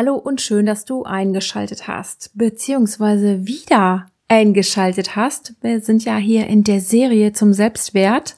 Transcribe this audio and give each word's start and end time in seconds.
Hallo 0.00 0.14
und 0.14 0.40
schön, 0.40 0.64
dass 0.64 0.84
du 0.84 1.02
eingeschaltet 1.02 1.88
hast, 1.88 2.30
beziehungsweise 2.34 3.48
wieder 3.48 4.06
eingeschaltet 4.28 5.16
hast. 5.16 5.54
Wir 5.60 5.80
sind 5.80 6.04
ja 6.04 6.16
hier 6.18 6.46
in 6.46 6.62
der 6.62 6.80
Serie 6.80 7.32
zum 7.32 7.52
Selbstwert. 7.52 8.36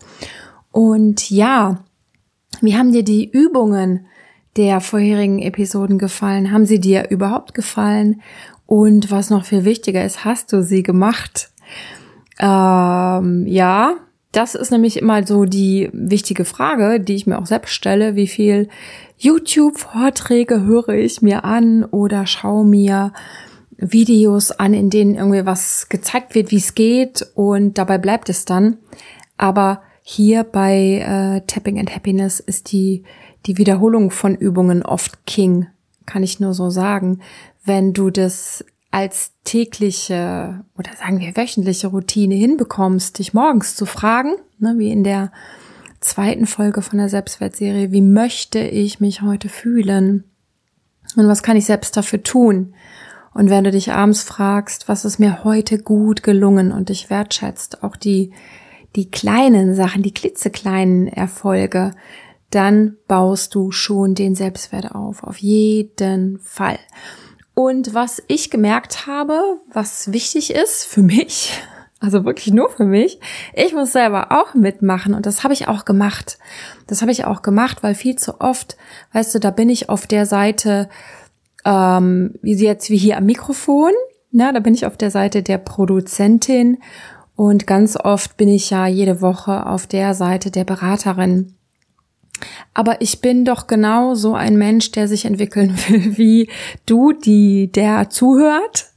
Und 0.73 1.31
ja, 1.31 1.85
wie 2.63 2.79
haben 2.79 2.93
dir 2.93 3.03
die 3.03 3.31
Übungen 3.31 4.07
der 4.57 4.81
vorherigen 4.81 5.39
Episoden 5.39 5.99
gefallen? 5.99 6.51
Haben 6.51 6.65
sie 6.65 6.81
dir 6.81 7.11
überhaupt 7.11 7.53
gefallen? 7.53 8.23
Und 8.65 9.11
was 9.11 9.29
noch 9.29 9.45
viel 9.45 9.67
wichtiger 9.67 10.03
ist, 10.03 10.25
hast 10.25 10.55
du 10.55 10.63
sie 10.63 10.83
gemacht? 10.83 11.51
Ähm, 12.39 13.47
ja, 13.47 13.97
das 14.33 14.55
ist 14.55 14.71
nämlich 14.71 14.97
immer 14.99 15.27
so 15.27 15.45
die 15.45 15.91
wichtige 15.93 16.45
Frage, 16.45 17.01
die 17.01 17.15
ich 17.15 17.27
mir 17.27 17.39
auch 17.39 17.47
selbst 17.47 17.73
stelle. 17.73 18.15
Wie 18.15 18.29
viel 18.29 18.69
YouTube-Vorträge 19.19 20.63
höre 20.63 20.91
ich 20.91 21.21
mir 21.21 21.45
an 21.45 21.85
oder 21.85 22.27
schaue 22.27 22.65
mir 22.65 23.13
Videos 23.77 24.53
an, 24.53 24.75
in 24.75 24.91
denen 24.91 25.15
irgendwie 25.17 25.47
was 25.47 25.89
gezeigt 25.89 26.35
wird, 26.35 26.51
wie 26.51 26.59
es 26.59 26.75
geht 26.75 27.27
und 27.35 27.79
dabei 27.79 27.99
bleibt 27.99 28.29
es 28.29 28.45
dann. 28.45 28.77
Aber 29.37 29.83
hier 30.03 30.45
bei 30.45 30.99
äh, 30.99 31.47
Tapping 31.47 31.79
and 31.79 31.95
Happiness 31.95 32.41
ist 32.41 32.73
die, 32.73 33.05
die 33.47 33.59
Wiederholung 33.59 34.11
von 34.11 34.37
Übungen 34.37 34.83
oft 34.85 35.27
King, 35.27 35.67
kann 36.07 36.23
ich 36.23 36.41
nur 36.41 36.55
so 36.55 36.71
sagen. 36.71 37.21
Wenn 37.65 37.93
du 37.93 38.11
das 38.11 38.65
als 38.91 39.33
tägliche 39.45 40.65
oder 40.77 40.91
sagen 40.97 41.21
wir 41.21 41.37
wöchentliche 41.37 41.89
Routine 41.89 42.35
hinbekommst, 42.35 43.19
dich 43.19 43.35
morgens 43.35 43.77
zu 43.77 43.87
fragen, 43.87 44.35
ne, 44.59 44.75
wie 44.79 44.91
in 44.91 45.05
der 45.05 45.31
zweiten 46.01 46.47
Folge 46.47 46.83
von 46.83 46.99
der 46.99 47.09
Selbstwertserie, 47.09 47.93
wie 47.93 48.03
möchte 48.03 48.59
ich 48.59 49.01
mich 49.01 49.23
heute 49.23 49.49
fühlen? 49.49 50.25
Und 51.17 51.29
was 51.29 51.43
kann 51.43 51.57
ich 51.57 51.67
selbst 51.67 51.97
dafür 51.97 52.23
tun? 52.23 52.75
Und 53.33 53.49
wenn 53.49 53.65
du 53.65 53.71
dich 53.71 53.93
abends 53.93 54.23
fragst, 54.23 54.89
was 54.89 55.05
ist 55.05 55.19
mir 55.19 55.45
heute 55.45 55.79
gut 55.79 56.23
gelungen 56.23 56.73
und 56.73 56.89
dich 56.89 57.11
wertschätzt, 57.11 57.85
auch 57.85 57.97
die, 57.97 58.33
die 58.97 59.11
kleinen 59.11 59.75
Sachen, 59.75 60.03
die 60.03 60.15
klitzekleinen 60.15 61.07
Erfolge, 61.07 61.93
dann 62.51 62.97
baust 63.07 63.55
du 63.55 63.71
schon 63.71 64.17
den 64.17 64.35
Selbstwert 64.35 64.93
auf. 64.93 65.23
Auf 65.23 65.39
jeden 65.39 66.39
Fall. 66.41 66.79
Und 67.63 67.93
was 67.93 68.23
ich 68.27 68.49
gemerkt 68.49 69.07
habe, 69.07 69.39
was 69.71 70.15
wichtig 70.15 70.55
ist 70.55 70.87
für 70.87 71.03
mich, 71.03 71.61
also 72.01 72.25
wirklich 72.25 72.55
nur 72.55 72.71
für 72.71 72.87
mich. 72.87 73.21
Ich 73.53 73.75
muss 73.75 73.93
selber 73.93 74.33
auch 74.33 74.55
mitmachen 74.55 75.13
und 75.13 75.27
das 75.27 75.45
habe 75.45 75.53
ich 75.53 75.69
auch 75.69 75.85
gemacht. 75.85 76.39
Das 76.87 77.03
habe 77.03 77.13
ich 77.13 77.27
auch 77.27 77.43
gemacht, 77.43 77.83
weil 77.83 77.95
viel 77.95 78.17
zu 78.17 78.41
oft, 78.41 78.79
weißt 79.13 79.35
du, 79.35 79.41
da 79.41 79.51
bin 79.51 79.69
ich 79.69 79.91
auf 79.91 80.07
der 80.07 80.25
Seite, 80.25 80.89
ähm, 81.67 82.33
wie 82.41 82.55
sie 82.55 82.65
jetzt 82.65 82.89
wie 82.89 82.97
hier 82.97 83.19
am 83.19 83.27
Mikrofon, 83.27 83.93
na, 84.31 84.53
da 84.53 84.61
bin 84.61 84.73
ich 84.73 84.87
auf 84.87 84.97
der 84.97 85.11
Seite 85.11 85.43
der 85.43 85.59
Produzentin 85.59 86.79
und 87.37 87.67
ganz 87.67 87.99
oft 87.99 88.39
bin 88.39 88.49
ich 88.49 88.71
ja 88.71 88.87
jede 88.87 89.21
Woche 89.21 89.67
auf 89.67 89.87
der 89.87 90.15
Seite 90.15 90.51
der 90.51 90.65
Beraterin. 90.65 91.57
Aber 92.75 93.01
ich 93.01 93.21
bin 93.21 93.45
doch 93.45 93.67
genau 93.67 94.15
so 94.15 94.35
ein 94.35 94.57
Mensch, 94.57 94.91
der 94.93 95.09
sich 95.09 95.25
entwickeln 95.25 95.77
will, 95.89 96.17
wie 96.17 96.49
du, 96.87 97.13
die 97.13 97.71
der 97.73 98.11
zuhört. 98.11 98.91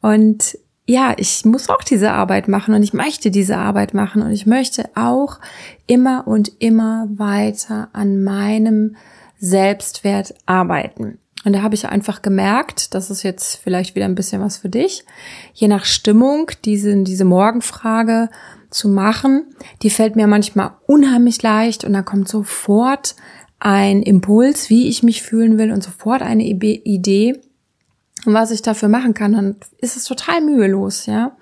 Und 0.00 0.58
ja, 0.86 1.14
ich 1.16 1.44
muss 1.44 1.68
auch 1.68 1.82
diese 1.82 2.12
Arbeit 2.12 2.46
machen 2.46 2.74
und 2.74 2.82
ich 2.82 2.92
möchte 2.92 3.30
diese 3.30 3.56
Arbeit 3.56 3.92
machen 3.92 4.22
und 4.22 4.30
ich 4.30 4.46
möchte 4.46 4.88
auch 4.94 5.40
immer 5.86 6.28
und 6.28 6.52
immer 6.60 7.08
weiter 7.10 7.88
an 7.92 8.22
meinem 8.22 8.96
Selbstwert 9.38 10.34
arbeiten. 10.46 11.18
Und 11.44 11.52
da 11.52 11.62
habe 11.62 11.74
ich 11.74 11.88
einfach 11.88 12.22
gemerkt, 12.22 12.94
das 12.94 13.10
ist 13.10 13.22
jetzt 13.22 13.56
vielleicht 13.56 13.94
wieder 13.94 14.06
ein 14.06 14.14
bisschen 14.14 14.40
was 14.40 14.56
für 14.56 14.68
dich, 14.68 15.04
je 15.54 15.68
nach 15.68 15.84
Stimmung, 15.84 16.50
diese, 16.64 17.02
diese 17.04 17.24
Morgenfrage 17.24 18.30
zu 18.76 18.88
machen, 18.88 19.44
die 19.82 19.90
fällt 19.90 20.16
mir 20.16 20.26
manchmal 20.26 20.72
unheimlich 20.86 21.42
leicht 21.42 21.84
und 21.84 21.92
da 21.92 22.02
kommt 22.02 22.28
sofort 22.28 23.16
ein 23.58 24.02
Impuls, 24.02 24.68
wie 24.68 24.88
ich 24.88 25.02
mich 25.02 25.22
fühlen 25.22 25.58
will 25.58 25.72
und 25.72 25.82
sofort 25.82 26.22
eine 26.22 26.44
Idee, 26.44 27.40
was 28.24 28.50
ich 28.50 28.62
dafür 28.62 28.88
machen 28.88 29.14
kann, 29.14 29.32
dann 29.32 29.56
ist 29.78 29.96
es 29.96 30.04
total 30.04 30.40
mühelos, 30.40 31.06
ja. 31.06 31.36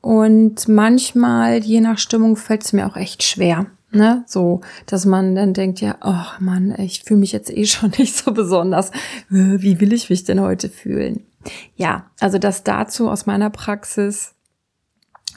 Und 0.00 0.68
manchmal, 0.68 1.64
je 1.64 1.80
nach 1.80 1.98
Stimmung, 1.98 2.36
fällt 2.36 2.64
es 2.64 2.72
mir 2.72 2.86
auch 2.86 2.96
echt 2.96 3.22
schwer. 3.22 3.66
Ne? 3.90 4.24
So, 4.26 4.60
dass 4.86 5.06
man 5.06 5.34
dann 5.34 5.54
denkt, 5.54 5.80
ja, 5.80 5.96
oh 6.02 6.42
Mann, 6.42 6.74
ich 6.78 7.04
fühle 7.04 7.20
mich 7.20 7.32
jetzt 7.32 7.50
eh 7.50 7.64
schon 7.64 7.92
nicht 7.98 8.14
so 8.14 8.32
besonders. 8.32 8.90
Wie 9.28 9.80
will 9.80 9.92
ich 9.92 10.10
mich 10.10 10.24
denn 10.24 10.40
heute 10.40 10.68
fühlen? 10.68 11.24
Ja, 11.76 12.10
also 12.20 12.38
das 12.38 12.64
dazu 12.64 13.08
aus 13.08 13.26
meiner 13.26 13.50
Praxis. 13.50 14.33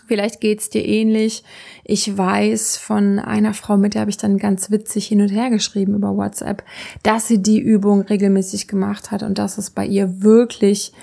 Vielleicht 0.07 0.39
geht's 0.39 0.69
dir 0.69 0.85
ähnlich. 0.85 1.43
Ich 1.83 2.17
weiß 2.17 2.77
von 2.77 3.19
einer 3.19 3.53
Frau, 3.53 3.77
mit 3.77 3.93
der 3.93 4.01
habe 4.01 4.09
ich 4.09 4.17
dann 4.17 4.37
ganz 4.37 4.71
witzig 4.71 5.07
hin 5.07 5.21
und 5.21 5.29
her 5.29 5.49
geschrieben 5.49 5.95
über 5.95 6.15
WhatsApp, 6.15 6.63
dass 7.03 7.27
sie 7.27 7.41
die 7.41 7.59
Übung 7.59 8.01
regelmäßig 8.01 8.67
gemacht 8.67 9.11
hat 9.11 9.23
und 9.23 9.37
dass 9.37 9.57
es 9.57 9.69
bei 9.69 9.85
ihr 9.85 10.23
wirklich 10.23 10.93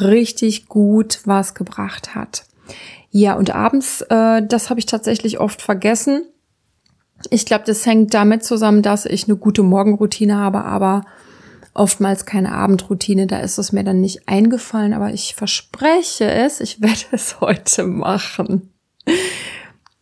richtig 0.00 0.68
gut 0.68 1.20
was 1.24 1.54
gebracht 1.54 2.14
hat. 2.14 2.44
Ja, 3.10 3.34
und 3.34 3.54
abends, 3.54 4.02
äh, 4.08 4.42
das 4.46 4.70
habe 4.70 4.80
ich 4.80 4.86
tatsächlich 4.86 5.40
oft 5.40 5.60
vergessen. 5.60 6.24
Ich 7.30 7.44
glaube, 7.44 7.64
das 7.66 7.84
hängt 7.84 8.14
damit 8.14 8.44
zusammen, 8.44 8.82
dass 8.82 9.06
ich 9.06 9.28
eine 9.28 9.36
gute 9.36 9.62
Morgenroutine 9.62 10.36
habe, 10.36 10.64
aber 10.64 11.02
oftmals 11.74 12.26
keine 12.26 12.52
Abendroutine. 12.52 13.26
Da 13.26 13.38
ist 13.40 13.58
es 13.58 13.72
mir 13.72 13.84
dann 13.84 14.00
nicht 14.00 14.28
eingefallen, 14.28 14.92
aber 14.92 15.12
ich 15.12 15.34
verspreche 15.34 16.30
es, 16.30 16.60
ich 16.60 16.80
werde 16.80 17.04
es 17.12 17.40
heute 17.40 17.84
machen. 17.84 18.70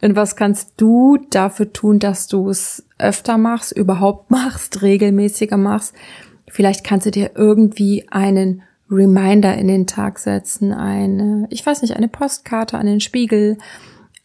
Und 0.03 0.17
was 0.17 0.37
kannst 0.37 0.75
du 0.79 1.19
dafür 1.31 1.73
tun, 1.73 1.99
dass 1.99 2.27
du 2.27 2.49
es 2.49 2.85
öfter 2.99 3.37
machst, 3.39 3.73
überhaupt 3.73 4.31
machst, 4.31 4.83
regelmäßiger 4.83 5.57
machst? 5.57 5.95
Vielleicht 6.49 6.85
kannst 6.85 7.07
du 7.07 7.11
dir 7.11 7.33
irgendwie 7.35 8.07
einen 8.11 8.63
Reminder 8.91 9.57
in 9.57 9.69
den 9.69 9.87
Tag 9.87 10.19
setzen, 10.19 10.73
eine, 10.73 11.47
ich 11.51 11.65
weiß 11.65 11.83
nicht, 11.83 11.97
eine 11.97 12.09
Postkarte 12.09 12.77
an 12.77 12.87
den 12.87 13.01
Spiegel, 13.01 13.59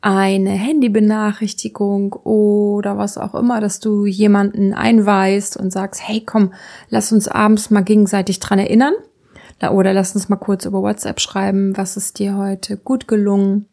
eine 0.06 0.52
Handybenachrichtigung 0.52 2.14
oder 2.14 2.96
was 2.96 3.18
auch 3.18 3.34
immer, 3.34 3.60
dass 3.60 3.80
du 3.80 4.06
jemanden 4.06 4.76
einweist 4.76 5.58
und 5.58 5.72
sagst, 5.72 6.08
hey 6.08 6.22
komm, 6.24 6.54
lass 6.90 7.12
uns 7.12 7.28
abends 7.28 7.72
mal 7.72 7.84
gegenseitig 7.84 8.40
dran 8.40 8.60
erinnern. 8.60 8.94
Oder 9.72 9.94
lass 9.94 10.14
uns 10.14 10.30
mal 10.30 10.36
kurz 10.36 10.66
über 10.66 10.84
WhatsApp 10.84 11.20
schreiben, 11.20 11.76
was 11.76 11.98
ist 11.98 12.20
dir 12.20 12.38
heute 12.38 12.78
gut 12.78 13.08
gelungen. 13.08 13.66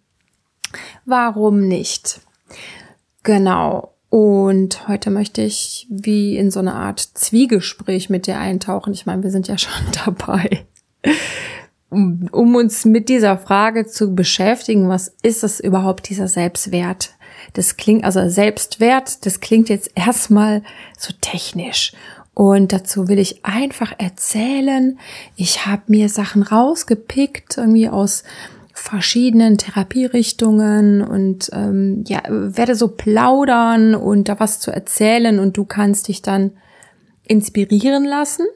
Warum 1.05 1.69
nicht? 1.69 2.23
Genau. 3.25 3.93
Und 4.09 4.89
heute 4.89 5.11
möchte 5.11 5.43
ich 5.43 5.87
wie 5.91 6.39
in 6.39 6.51
so 6.51 6.61
eine 6.61 6.73
Art 6.73 7.01
Zwiegespräch 7.01 8.09
mit 8.09 8.27
dir 8.27 8.39
eintauchen. 8.39 8.95
Ich 8.95 9.05
meine, 9.05 9.23
wir 9.23 9.31
sind 9.31 9.49
ja 9.49 9.59
schon 9.59 9.85
dabei 10.07 10.65
um, 11.93 12.29
um 12.33 12.55
uns 12.57 12.85
mit 12.85 13.09
dieser 13.09 13.37
Frage 13.39 13.87
zu 13.87 14.15
beschäftigen, 14.15 14.89
was 14.89 15.15
ist 15.23 15.45
es 15.45 15.61
überhaupt 15.61 16.09
dieser 16.09 16.27
Selbstwert? 16.27 17.11
Das 17.53 17.77
klingt, 17.77 18.05
also 18.05 18.29
Selbstwert, 18.29 19.27
das 19.27 19.41
klingt 19.41 19.69
jetzt 19.69 19.91
erstmal 19.95 20.63
so 20.99 21.13
technisch. 21.21 21.93
Und 22.35 22.73
dazu 22.73 23.09
will 23.09 23.19
ich 23.19 23.45
einfach 23.45 23.93
erzählen, 23.99 24.99
ich 25.37 25.67
habe 25.67 25.83
mir 25.89 26.09
Sachen 26.09 26.43
rausgepickt, 26.43 27.59
irgendwie 27.59 27.91
aus 27.91 28.25
verschiedenen 28.73 29.59
Therapierichtungen 29.59 31.03
und 31.03 31.51
ähm, 31.53 32.05
ja, 32.07 32.23
werde 32.27 32.75
so 32.75 32.89
plaudern 32.89 33.95
und 33.95 34.31
da 34.31 34.41
was 34.41 34.61
zu 34.61 34.71
erzählen 34.71 35.39
und 35.39 35.59
du 35.59 35.67
kannst 35.67 36.09
dich 36.09 36.23
dann 36.23 36.53
inspirieren 37.29 38.05
lassen 38.05 38.47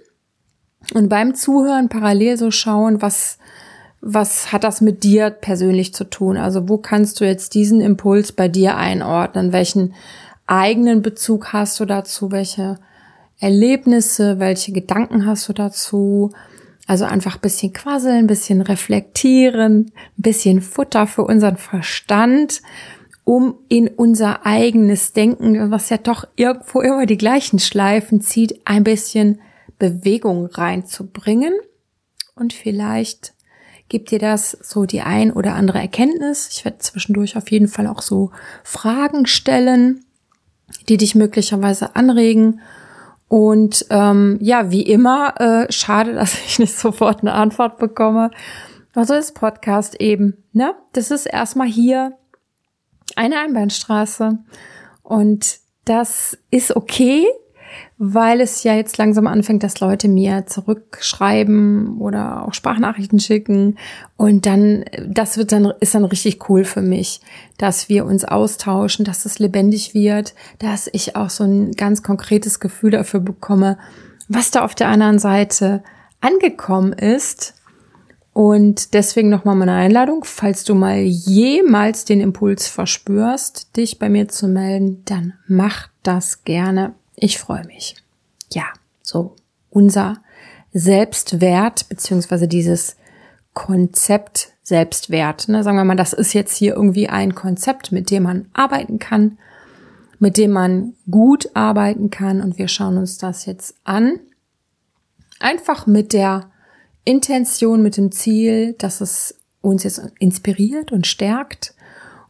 und 0.95 1.09
beim 1.09 1.35
Zuhören 1.35 1.89
parallel 1.89 2.37
so 2.37 2.51
schauen, 2.51 3.03
was, 3.03 3.39
was 4.01 4.53
hat 4.53 4.65
das 4.65 4.81
mit 4.81 5.03
dir 5.05 5.31
persönlich 5.31 5.95
zu 5.95 6.05
tun? 6.05 6.37
Also 6.37 6.69
wo 6.69 6.79
kannst 6.79 7.21
du 7.21 7.25
jetzt 7.25 7.55
diesen 7.55 7.81
Impuls 7.81 8.33
bei 8.33 8.49
dir 8.49 8.77
einordnen? 8.77 9.53
Welchen 9.53 9.95
eigenen 10.47 11.03
Bezug 11.03 11.53
hast 11.53 11.81
du 11.81 11.85
dazu? 11.85 12.31
Welche 12.31 12.79
Erlebnisse, 13.39 14.39
welche 14.39 14.73
Gedanken 14.73 15.27
hast 15.27 15.49
du 15.49 15.53
dazu? 15.53 16.31
Also 16.87 17.05
einfach 17.05 17.39
bisschen 17.39 17.73
quasseln, 17.73 18.29
bisschen 18.29 18.61
reflektieren, 18.61 19.91
bisschen 20.17 20.61
Futter 20.61 21.09
für 21.09 21.25
unseren 21.25 21.57
Verstand, 21.57 22.63
um 23.25 23.57
in 23.69 23.89
unser 23.89 24.47
eigenes 24.47 25.13
Denken, 25.13 25.73
was 25.73 25.91
ja 25.91 25.97
doch 25.97 26.29
irgendwo 26.37 26.81
immer 26.81 27.07
die 27.07 27.19
gleichen 27.19 27.59
Schleifen 27.59 28.21
zieht, 28.21 28.61
ein 28.65 28.85
bisschen 28.85 29.41
Bewegung 29.79 30.47
reinzubringen. 30.47 31.53
Und 32.35 32.53
vielleicht 32.53 33.35
gibt 33.89 34.11
dir 34.11 34.19
das 34.19 34.51
so 34.51 34.85
die 34.85 35.03
ein 35.03 35.33
oder 35.33 35.55
andere 35.55 35.79
Erkenntnis. 35.79 36.49
Ich 36.51 36.65
werde 36.65 36.79
zwischendurch 36.79 37.37
auf 37.37 37.51
jeden 37.51 37.69
Fall 37.69 37.87
auch 37.87 38.03
so 38.03 38.31
Fragen 38.65 39.27
stellen, 39.27 40.05
die 40.89 40.97
dich 40.97 41.15
möglicherweise 41.15 41.97
anregen. 41.97 42.61
Und 43.29 43.87
ähm, 43.91 44.39
ja, 44.41 44.71
wie 44.71 44.83
immer, 44.83 45.41
äh, 45.41 45.73
schade, 45.73 46.15
dass 46.15 46.35
ich 46.35 46.59
nicht 46.59 46.77
sofort 46.77 47.21
eine 47.21 47.33
Antwort 47.33 47.79
bekomme. 47.79 48.31
Also 48.95 49.15
ist 49.15 49.35
Podcast 49.35 50.01
eben, 50.01 50.43
ne? 50.53 50.75
Das 50.93 51.11
ist 51.11 51.27
erstmal 51.27 51.69
hier 51.69 52.17
eine 53.15 53.39
Einbahnstraße. 53.39 54.39
Und 55.03 55.59
das 55.85 56.39
ist 56.51 56.75
okay, 56.75 57.27
weil 57.99 58.43
es 58.43 58.63
ja 58.63 58.75
jetzt 58.75 58.99
langsam 58.99 59.27
anfängt, 59.27 59.63
dass 59.63 59.81
Leute 59.81 60.09
mir 60.09 60.45
zurückschreiben 60.47 61.99
oder 61.99 62.47
auch 62.47 62.53
Sprachnachrichten 62.53 63.21
schicken 63.21 63.79
und 64.17 64.45
dann 64.45 64.85
das 65.07 65.39
wird 65.39 65.53
dann 65.53 65.73
ist 65.81 65.95
dann 65.95 66.05
richtig 66.05 66.49
cool 66.51 66.65
für 66.65 66.83
mich, 66.83 67.21
dass 67.57 67.89
wir 67.89 68.05
uns 68.05 68.25
austauschen, 68.25 69.07
dass 69.07 69.25
es 69.25 69.39
lebendig 69.39 69.95
wird, 69.95 70.35
dass 70.59 70.91
ich 70.93 71.17
auch 71.17 71.31
so 71.31 71.45
ein 71.45 71.73
ganz 71.73 72.03
konkretes 72.03 72.61
Gefühl 72.61 72.91
dafür 72.91 73.21
bekomme, 73.21 73.79
was 74.29 74.51
da 74.51 74.63
auf 74.63 74.75
der 74.75 74.89
anderen 74.89 75.19
Seite 75.19 75.83
angekommen 76.21 76.93
ist. 76.93 77.55
Und 78.35 78.93
deswegen 78.93 79.31
nochmal 79.31 79.57
meine 79.57 79.73
Einladung, 79.73 80.25
falls 80.25 80.65
du 80.65 80.75
mal 80.75 80.99
jemals 80.99 82.05
den 82.05 82.21
Impuls 82.21 82.69
verspürst, 82.69 83.75
dich 83.79 83.99
bei 83.99 84.11
mir 84.11 84.29
zu 84.29 84.47
melden, 84.47 85.03
dann 85.07 85.33
mach 85.49 85.89
das 86.03 86.45
gerne. 86.45 86.95
Ich 87.17 87.39
freue 87.39 87.65
mich. 87.65 87.97
Ja, 88.53 88.67
so 89.03 89.35
unser 89.71 90.19
Selbstwert 90.73 91.89
beziehungsweise 91.89 92.47
dieses 92.47 92.97
Konzept 93.55 94.53
Selbstwert. 94.63 95.49
Ne? 95.49 95.63
Sagen 95.63 95.77
wir 95.77 95.85
mal, 95.85 95.97
das 95.97 96.13
ist 96.13 96.33
jetzt 96.33 96.57
hier 96.57 96.75
irgendwie 96.75 97.09
ein 97.09 97.37
Konzept, 97.37 97.93
mit 97.93 98.11
dem 98.11 98.25
man 98.25 98.49
arbeiten 98.53 98.99
kann, 98.99 99.39
mit 100.19 100.37
dem 100.37 100.51
man 100.51 100.95
gut 101.09 101.51
arbeiten 101.55 102.11
kann 102.11 102.43
und 102.43 102.59
wir 102.59 102.67
schauen 102.67 102.99
uns 102.99 103.17
das 103.17 103.47
jetzt 103.47 103.77
an. 103.85 104.19
Einfach 105.39 105.87
mit 105.87 106.13
der 106.13 106.51
Intention, 107.05 107.81
mit 107.81 107.97
dem 107.97 108.11
Ziel, 108.11 108.73
dass 108.73 109.01
es 109.01 109.39
uns 109.61 109.85
jetzt 109.85 110.03
inspiriert 110.19 110.91
und 110.91 111.07
stärkt 111.07 111.76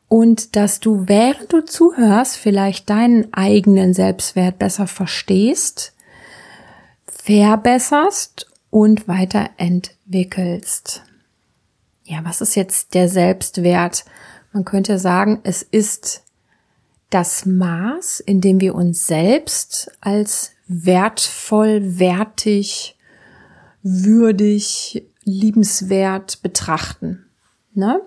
und 0.08 0.56
dass 0.56 0.80
du, 0.80 1.08
während 1.08 1.52
du 1.52 1.64
zuhörst, 1.64 2.36
vielleicht 2.36 2.88
deinen 2.90 3.32
eigenen 3.32 3.92
Selbstwert 3.92 4.58
besser 4.58 4.86
verstehst, 4.86 5.94
verbesserst 7.06 8.46
und 8.70 9.08
weiterentwickelst. 9.08 11.02
Ja, 12.04 12.20
was 12.24 12.40
ist 12.40 12.54
jetzt 12.54 12.94
der 12.94 13.08
Selbstwert? 13.08 14.04
Man 14.52 14.64
könnte 14.64 14.98
sagen, 14.98 15.40
es 15.42 15.62
ist 15.62 16.22
das 17.10 17.46
Maß, 17.46 18.20
in 18.20 18.40
dem 18.40 18.60
wir 18.60 18.74
uns 18.74 19.06
selbst 19.06 19.90
als 20.00 20.52
wertvoll, 20.68 21.98
wertig, 21.98 22.96
würdig, 23.82 25.04
liebenswert 25.24 26.42
betrachten. 26.42 27.26
Ne? 27.74 28.00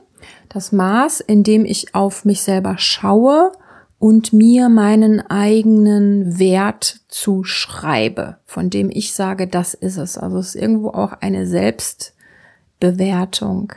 Das 0.49 0.71
Maß, 0.71 1.21
in 1.21 1.43
dem 1.43 1.65
ich 1.65 1.95
auf 1.95 2.25
mich 2.25 2.41
selber 2.41 2.77
schaue 2.77 3.51
und 3.99 4.33
mir 4.33 4.69
meinen 4.69 5.21
eigenen 5.21 6.39
Wert 6.39 7.01
zuschreibe, 7.07 8.37
von 8.45 8.69
dem 8.69 8.89
ich 8.89 9.13
sage, 9.13 9.47
das 9.47 9.73
ist 9.73 9.97
es. 9.97 10.17
Also 10.17 10.39
es 10.39 10.55
ist 10.55 10.61
irgendwo 10.61 10.89
auch 10.89 11.13
eine 11.13 11.45
Selbstbewertung. 11.45 13.73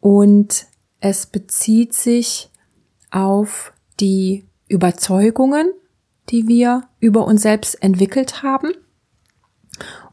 Und 0.00 0.66
es 1.00 1.26
bezieht 1.26 1.94
sich 1.94 2.50
auf 3.10 3.72
die 4.00 4.46
Überzeugungen, 4.68 5.70
die 6.28 6.48
wir 6.48 6.82
über 6.98 7.24
uns 7.26 7.42
selbst 7.42 7.80
entwickelt 7.82 8.42
haben. 8.42 8.72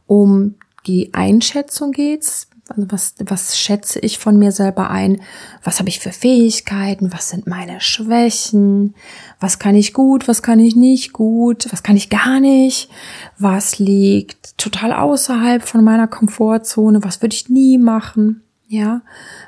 Um 0.05 0.55
die 0.85 1.13
Einschätzung 1.13 1.91
geht's, 1.91 2.49
also 2.75 2.91
was, 2.91 3.15
was 3.23 3.57
schätze 3.57 3.99
ich 3.99 4.17
von 4.17 4.37
mir 4.37 4.51
selber 4.51 4.89
ein? 4.89 5.21
Was 5.63 5.79
habe 5.79 5.89
ich 5.89 5.99
für 5.99 6.11
Fähigkeiten? 6.11 7.13
Was 7.13 7.29
sind 7.29 7.47
meine 7.47 7.81
Schwächen? 7.81 8.95
Was 9.39 9.59
kann 9.59 9.75
ich 9.75 9.93
gut? 9.93 10.27
Was 10.27 10.41
kann 10.41 10.59
ich 10.59 10.75
nicht 10.75 11.13
gut? 11.13 11.67
Was 11.71 11.83
kann 11.83 11.95
ich 11.95 12.09
gar 12.09 12.39
nicht? 12.39 12.89
Was 13.37 13.79
liegt 13.79 14.57
total 14.57 14.93
außerhalb 14.93 15.63
von 15.63 15.83
meiner 15.83 16.07
Komfortzone? 16.07 17.03
Was 17.03 17.21
würde 17.21 17.35
ich 17.35 17.49
nie 17.49 17.77
machen? 17.77 18.43
Ja, 18.67 19.01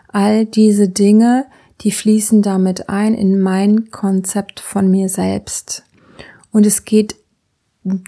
all 0.10 0.46
diese 0.46 0.88
Dinge, 0.88 1.46
die 1.82 1.92
fließen 1.92 2.42
damit 2.42 2.90
ein 2.90 3.16
in 3.16 3.40
mein 3.40 3.90
Konzept 3.90 4.60
von 4.60 4.90
mir 4.90 5.10
selbst. 5.10 5.84
Und 6.52 6.66
es 6.66 6.86
geht 6.86 7.16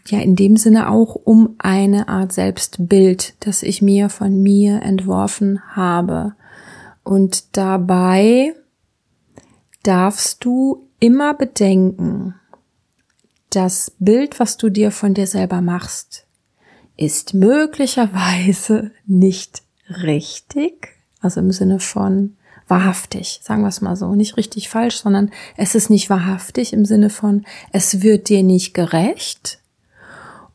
ja 0.07 0.19
in 0.19 0.35
dem 0.35 0.57
Sinne 0.57 0.89
auch 0.89 1.15
um 1.15 1.56
eine 1.59 2.07
Art 2.07 2.33
Selbstbild, 2.33 3.35
das 3.39 3.63
ich 3.63 3.81
mir 3.81 4.09
von 4.09 4.41
mir 4.41 4.81
entworfen 4.81 5.62
habe. 5.75 6.33
Und 7.03 7.56
dabei 7.56 8.53
darfst 9.83 10.44
du 10.44 10.88
immer 11.00 11.33
bedenken, 11.33 12.35
das 13.50 13.94
Bild, 14.00 14.39
was 14.39 14.57
du 14.57 14.69
dir 14.69 14.91
von 14.91 15.13
dir 15.13 15.27
selber 15.27 15.62
machst, 15.62 16.25
ist 16.97 17.33
möglicherweise 17.33 18.91
nicht 19.06 19.62
richtig, 19.89 20.95
also 21.21 21.39
im 21.39 21.51
Sinne 21.51 21.79
von 21.79 22.35
wahrhaftig, 22.68 23.39
sagen 23.44 23.62
wir 23.62 23.69
es 23.69 23.81
mal 23.81 23.95
so, 23.95 24.13
nicht 24.15 24.35
richtig 24.35 24.68
falsch, 24.68 24.97
sondern 24.97 25.31
es 25.56 25.75
ist 25.75 25.89
nicht 25.89 26.09
wahrhaftig 26.09 26.74
im 26.74 26.83
Sinne 26.83 27.09
von, 27.09 27.45
es 27.71 28.01
wird 28.01 28.27
dir 28.29 28.44
nicht 28.44 28.74
gerecht, 28.74 29.59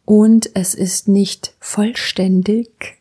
und 0.04 0.50
es 0.54 0.74
ist 0.74 1.08
nicht 1.08 1.54
vollständig. 1.60 3.00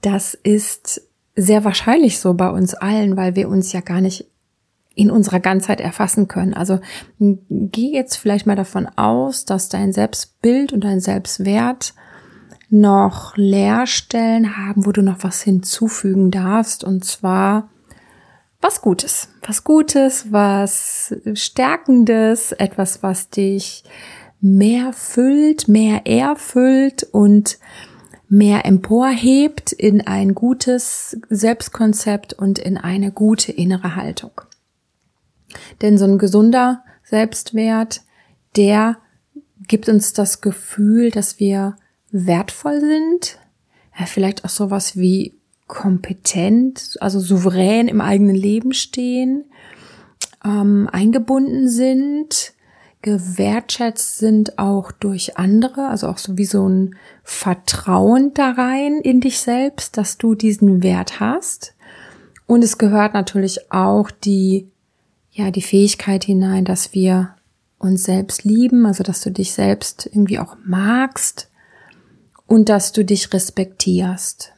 Das 0.00 0.34
ist 0.34 1.02
sehr 1.36 1.64
wahrscheinlich 1.64 2.18
so 2.18 2.34
bei 2.34 2.50
uns 2.50 2.74
allen, 2.74 3.16
weil 3.16 3.34
wir 3.36 3.48
uns 3.48 3.72
ja 3.72 3.80
gar 3.80 4.00
nicht 4.00 4.26
in 4.94 5.10
unserer 5.10 5.40
Ganzheit 5.40 5.80
erfassen 5.80 6.28
können. 6.28 6.54
Also 6.54 6.78
geh 7.18 7.92
jetzt 7.92 8.16
vielleicht 8.16 8.46
mal 8.46 8.56
davon 8.56 8.86
aus, 8.96 9.44
dass 9.44 9.68
dein 9.68 9.92
Selbstbild 9.92 10.72
und 10.72 10.84
dein 10.84 11.00
Selbstwert 11.00 11.94
noch 12.70 13.36
Leerstellen 13.36 14.56
haben, 14.56 14.86
wo 14.86 14.92
du 14.92 15.02
noch 15.02 15.22
was 15.22 15.42
hinzufügen 15.42 16.30
darfst. 16.30 16.84
Und 16.84 17.04
zwar 17.04 17.70
was 18.60 18.80
Gutes. 18.80 19.28
Was 19.46 19.64
Gutes, 19.64 20.32
was 20.32 21.14
Stärkendes, 21.34 22.52
etwas, 22.52 23.02
was 23.02 23.30
dich 23.30 23.84
mehr 24.40 24.92
füllt, 24.92 25.68
mehr 25.68 26.06
erfüllt 26.06 27.04
und 27.04 27.58
mehr 28.28 28.64
emporhebt 28.64 29.72
in 29.72 30.06
ein 30.06 30.34
gutes 30.34 31.16
Selbstkonzept 31.28 32.32
und 32.32 32.58
in 32.58 32.76
eine 32.76 33.12
gute 33.12 33.52
innere 33.52 33.96
Haltung. 33.96 34.40
Denn 35.82 35.98
so 35.98 36.04
ein 36.04 36.18
gesunder 36.18 36.84
Selbstwert, 37.04 38.02
der 38.56 38.98
gibt 39.68 39.88
uns 39.88 40.12
das 40.12 40.40
Gefühl, 40.40 41.10
dass 41.10 41.38
wir 41.38 41.76
wertvoll 42.10 42.80
sind, 42.80 43.38
ja, 43.98 44.06
vielleicht 44.06 44.44
auch 44.44 44.50
sowas 44.50 44.96
wie 44.96 45.38
kompetent, 45.66 46.96
also 47.00 47.20
souverän 47.20 47.88
im 47.88 48.00
eigenen 48.00 48.36
Leben 48.36 48.72
stehen, 48.72 49.44
ähm, 50.44 50.88
eingebunden 50.92 51.68
sind, 51.68 52.53
gewertschätzt 53.04 54.16
sind 54.16 54.58
auch 54.58 54.90
durch 54.90 55.36
andere, 55.36 55.88
also 55.88 56.08
auch 56.08 56.16
so 56.16 56.38
wie 56.38 56.46
so 56.46 56.66
ein 56.66 56.96
Vertrauen 57.22 58.32
da 58.32 58.52
rein 58.52 58.94
in 59.02 59.20
dich 59.20 59.40
selbst, 59.40 59.98
dass 59.98 60.16
du 60.16 60.34
diesen 60.34 60.82
Wert 60.82 61.20
hast. 61.20 61.74
Und 62.46 62.64
es 62.64 62.78
gehört 62.78 63.12
natürlich 63.12 63.70
auch 63.70 64.10
die, 64.10 64.70
ja, 65.32 65.50
die 65.50 65.60
Fähigkeit 65.60 66.24
hinein, 66.24 66.64
dass 66.64 66.94
wir 66.94 67.34
uns 67.78 68.04
selbst 68.04 68.44
lieben, 68.44 68.86
also 68.86 69.04
dass 69.04 69.20
du 69.20 69.30
dich 69.30 69.52
selbst 69.52 70.06
irgendwie 70.06 70.38
auch 70.38 70.56
magst 70.64 71.50
und 72.46 72.70
dass 72.70 72.92
du 72.92 73.04
dich 73.04 73.34
respektierst. 73.34 74.52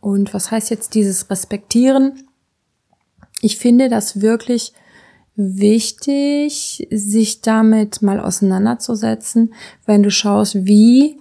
Und 0.00 0.32
was 0.32 0.50
heißt 0.50 0.70
jetzt 0.70 0.94
dieses 0.94 1.28
Respektieren? 1.28 2.26
Ich 3.42 3.58
finde 3.58 3.90
das 3.90 4.22
wirklich 4.22 4.72
wichtig, 5.36 6.88
sich 6.90 7.42
damit 7.42 8.02
mal 8.02 8.20
auseinanderzusetzen, 8.20 9.54
wenn 9.84 10.02
du 10.02 10.10
schaust, 10.10 10.66
wie 10.66 11.18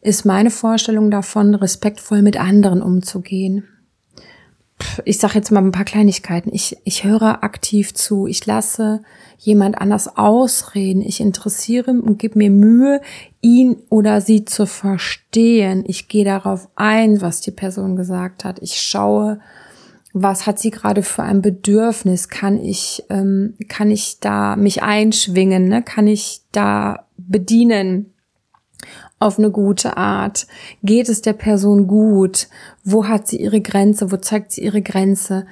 ist 0.00 0.24
meine 0.24 0.50
Vorstellung 0.50 1.10
davon, 1.10 1.54
respektvoll 1.54 2.22
mit 2.22 2.38
anderen 2.38 2.82
umzugehen. 2.82 3.68
Ich 5.04 5.18
sage 5.18 5.34
jetzt 5.34 5.52
mal 5.52 5.62
ein 5.62 5.70
paar 5.70 5.84
Kleinigkeiten. 5.84 6.50
Ich, 6.52 6.76
ich 6.82 7.04
höre 7.04 7.44
aktiv 7.44 7.94
zu. 7.94 8.26
Ich 8.26 8.44
lasse 8.46 9.02
jemand 9.38 9.80
anders 9.80 10.16
ausreden. 10.16 11.02
Ich 11.02 11.20
interessiere 11.20 11.92
und 11.92 12.18
gebe 12.18 12.38
mir 12.38 12.50
Mühe, 12.50 13.00
ihn 13.40 13.76
oder 13.90 14.20
sie 14.20 14.44
zu 14.44 14.66
verstehen. 14.66 15.84
Ich 15.86 16.08
gehe 16.08 16.24
darauf 16.24 16.68
ein, 16.74 17.20
was 17.20 17.40
die 17.40 17.52
Person 17.52 17.94
gesagt 17.94 18.44
hat. 18.44 18.60
Ich 18.60 18.80
schaue, 18.80 19.38
was 20.12 20.46
hat 20.46 20.58
sie 20.58 20.70
gerade 20.70 21.02
für 21.02 21.22
ein 21.22 21.42
Bedürfnis? 21.42 22.28
Kann 22.28 22.58
ich, 22.58 23.04
ähm, 23.08 23.54
kann 23.68 23.90
ich 23.90 24.20
da 24.20 24.56
mich 24.56 24.82
einschwingen? 24.82 25.68
Ne? 25.68 25.82
Kann 25.82 26.06
ich 26.06 26.42
da 26.52 27.06
bedienen? 27.16 28.12
auf 29.22 29.38
eine 29.38 29.50
gute 29.50 29.96
Art? 29.96 30.46
Geht 30.82 31.08
es 31.08 31.22
der 31.22 31.32
Person 31.32 31.86
gut? 31.86 32.48
Wo 32.84 33.06
hat 33.06 33.28
sie 33.28 33.40
ihre 33.40 33.60
Grenze? 33.60 34.10
Wo 34.10 34.16
zeigt 34.16 34.52
sie 34.52 34.62
ihre 34.62 34.82
Grenze? 34.82 35.46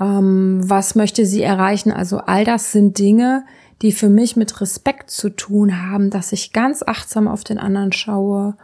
Ähm, 0.00 0.60
was 0.64 0.94
möchte 0.94 1.26
sie 1.26 1.42
erreichen? 1.42 1.92
Also 1.92 2.18
all 2.18 2.44
das 2.44 2.72
sind 2.72 2.98
Dinge, 2.98 3.44
die 3.82 3.92
für 3.92 4.08
mich 4.08 4.36
mit 4.36 4.60
Respekt 4.60 5.10
zu 5.10 5.28
tun 5.28 5.82
haben, 5.82 6.10
dass 6.10 6.32
ich 6.32 6.52
ganz 6.52 6.82
achtsam 6.82 7.28
auf 7.28 7.44
den 7.44 7.58
anderen 7.58 7.92
schaue 7.92 8.56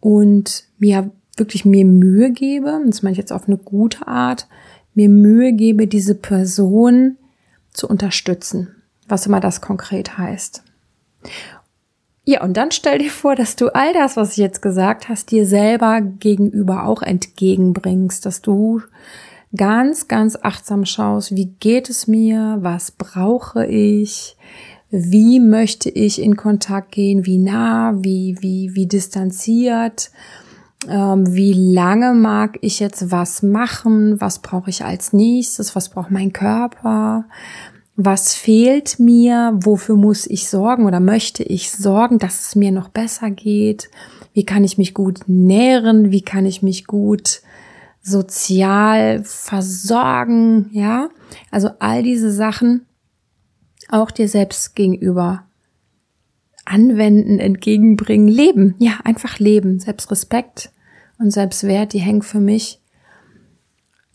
und 0.00 0.64
mir 0.78 1.10
wirklich 1.36 1.64
mir 1.64 1.84
Mühe 1.84 2.30
gebe, 2.30 2.80
das 2.86 3.02
meine 3.02 3.12
ich 3.12 3.18
jetzt 3.18 3.32
auf 3.32 3.46
eine 3.46 3.56
gute 3.56 4.06
Art, 4.06 4.46
mir 4.94 5.08
Mühe 5.08 5.52
gebe, 5.52 5.86
diese 5.86 6.14
Person 6.14 7.16
zu 7.72 7.88
unterstützen, 7.88 8.74
was 9.08 9.26
immer 9.26 9.40
das 9.40 9.60
konkret 9.60 10.16
heißt. 10.16 10.62
Ja, 12.26 12.42
und 12.42 12.56
dann 12.56 12.70
stell 12.70 12.98
dir 12.98 13.10
vor, 13.10 13.34
dass 13.34 13.54
du 13.56 13.68
all 13.74 13.92
das, 13.92 14.16
was 14.16 14.32
ich 14.32 14.36
jetzt 14.38 14.62
gesagt 14.62 15.08
hast, 15.08 15.30
dir 15.30 15.46
selber 15.46 16.00
gegenüber 16.00 16.86
auch 16.86 17.02
entgegenbringst, 17.02 18.24
dass 18.24 18.40
du 18.40 18.80
ganz, 19.54 20.08
ganz 20.08 20.38
achtsam 20.40 20.86
schaust, 20.86 21.36
wie 21.36 21.54
geht 21.60 21.90
es 21.90 22.06
mir, 22.06 22.58
was 22.60 22.92
brauche 22.92 23.66
ich, 23.66 24.36
wie 24.90 25.38
möchte 25.38 25.90
ich 25.90 26.20
in 26.20 26.36
Kontakt 26.36 26.92
gehen, 26.92 27.26
wie 27.26 27.38
nah, 27.38 27.94
wie, 27.98 28.36
wie, 28.40 28.74
wie 28.74 28.86
distanziert, 28.86 30.10
wie 30.86 31.52
lange 31.52 32.14
mag 32.14 32.58
ich 32.60 32.80
jetzt 32.80 33.10
was 33.10 33.42
machen, 33.42 34.20
was 34.20 34.40
brauche 34.40 34.70
ich 34.70 34.84
als 34.84 35.12
nächstes, 35.12 35.74
was 35.74 35.88
braucht 35.88 36.10
mein 36.10 36.32
Körper, 36.32 37.24
was 37.96 38.34
fehlt 38.34 38.98
mir, 38.98 39.52
wofür 39.54 39.96
muss 39.96 40.26
ich 40.26 40.48
sorgen 40.48 40.86
oder 40.86 41.00
möchte 41.00 41.42
ich 41.42 41.70
sorgen, 41.70 42.18
dass 42.18 42.48
es 42.48 42.56
mir 42.56 42.72
noch 42.72 42.88
besser 42.88 43.30
geht, 43.30 43.90
wie 44.32 44.44
kann 44.44 44.64
ich 44.64 44.78
mich 44.78 44.94
gut 44.94 45.20
nähren, 45.26 46.10
wie 46.10 46.22
kann 46.22 46.44
ich 46.44 46.62
mich 46.62 46.86
gut 46.86 47.40
sozial 48.02 49.22
versorgen, 49.24 50.70
ja, 50.72 51.08
also 51.50 51.70
all 51.78 52.02
diese 52.02 52.32
Sachen 52.32 52.86
auch 53.88 54.10
dir 54.10 54.28
selbst 54.28 54.74
gegenüber 54.74 55.44
anwenden, 56.64 57.38
entgegenbringen, 57.38 58.28
leben, 58.28 58.74
ja, 58.78 58.98
einfach 59.04 59.38
leben, 59.38 59.78
Selbstrespekt 59.78 60.70
und 61.18 61.30
Selbstwert, 61.30 61.92
die 61.92 62.00
hängen 62.00 62.22
für 62.22 62.40
mich 62.40 62.80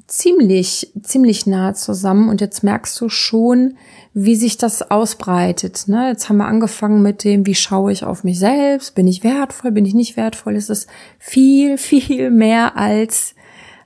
ziemlich, 0.10 0.92
ziemlich 1.02 1.46
nah 1.46 1.74
zusammen. 1.74 2.30
Und 2.30 2.42
jetzt 2.42 2.64
merkst 2.64 3.00
du 3.00 3.10
schon, 3.10 3.78
wie 4.14 4.36
sich 4.36 4.58
das 4.58 4.90
ausbreitet. 4.92 5.88
Ne? 5.88 6.10
Jetzt 6.10 6.30
haben 6.30 6.38
wir 6.38 6.48
angefangen 6.48 7.02
mit 7.02 7.24
dem, 7.24 7.46
wie 7.46 7.56
schaue 7.56 7.92
ich 7.92 8.04
auf 8.04 8.24
mich 8.24 8.40
selbst? 8.40 8.96
Bin 8.96 9.08
ich 9.08 9.24
wertvoll? 9.24 9.72
Bin 9.72 9.86
ich 9.86 9.94
nicht 9.94 10.18
wertvoll? 10.18 10.56
Es 10.56 10.70
ist 10.70 10.88
viel, 11.20 11.78
viel 11.80 12.32
mehr 12.32 12.76
als, 12.76 13.36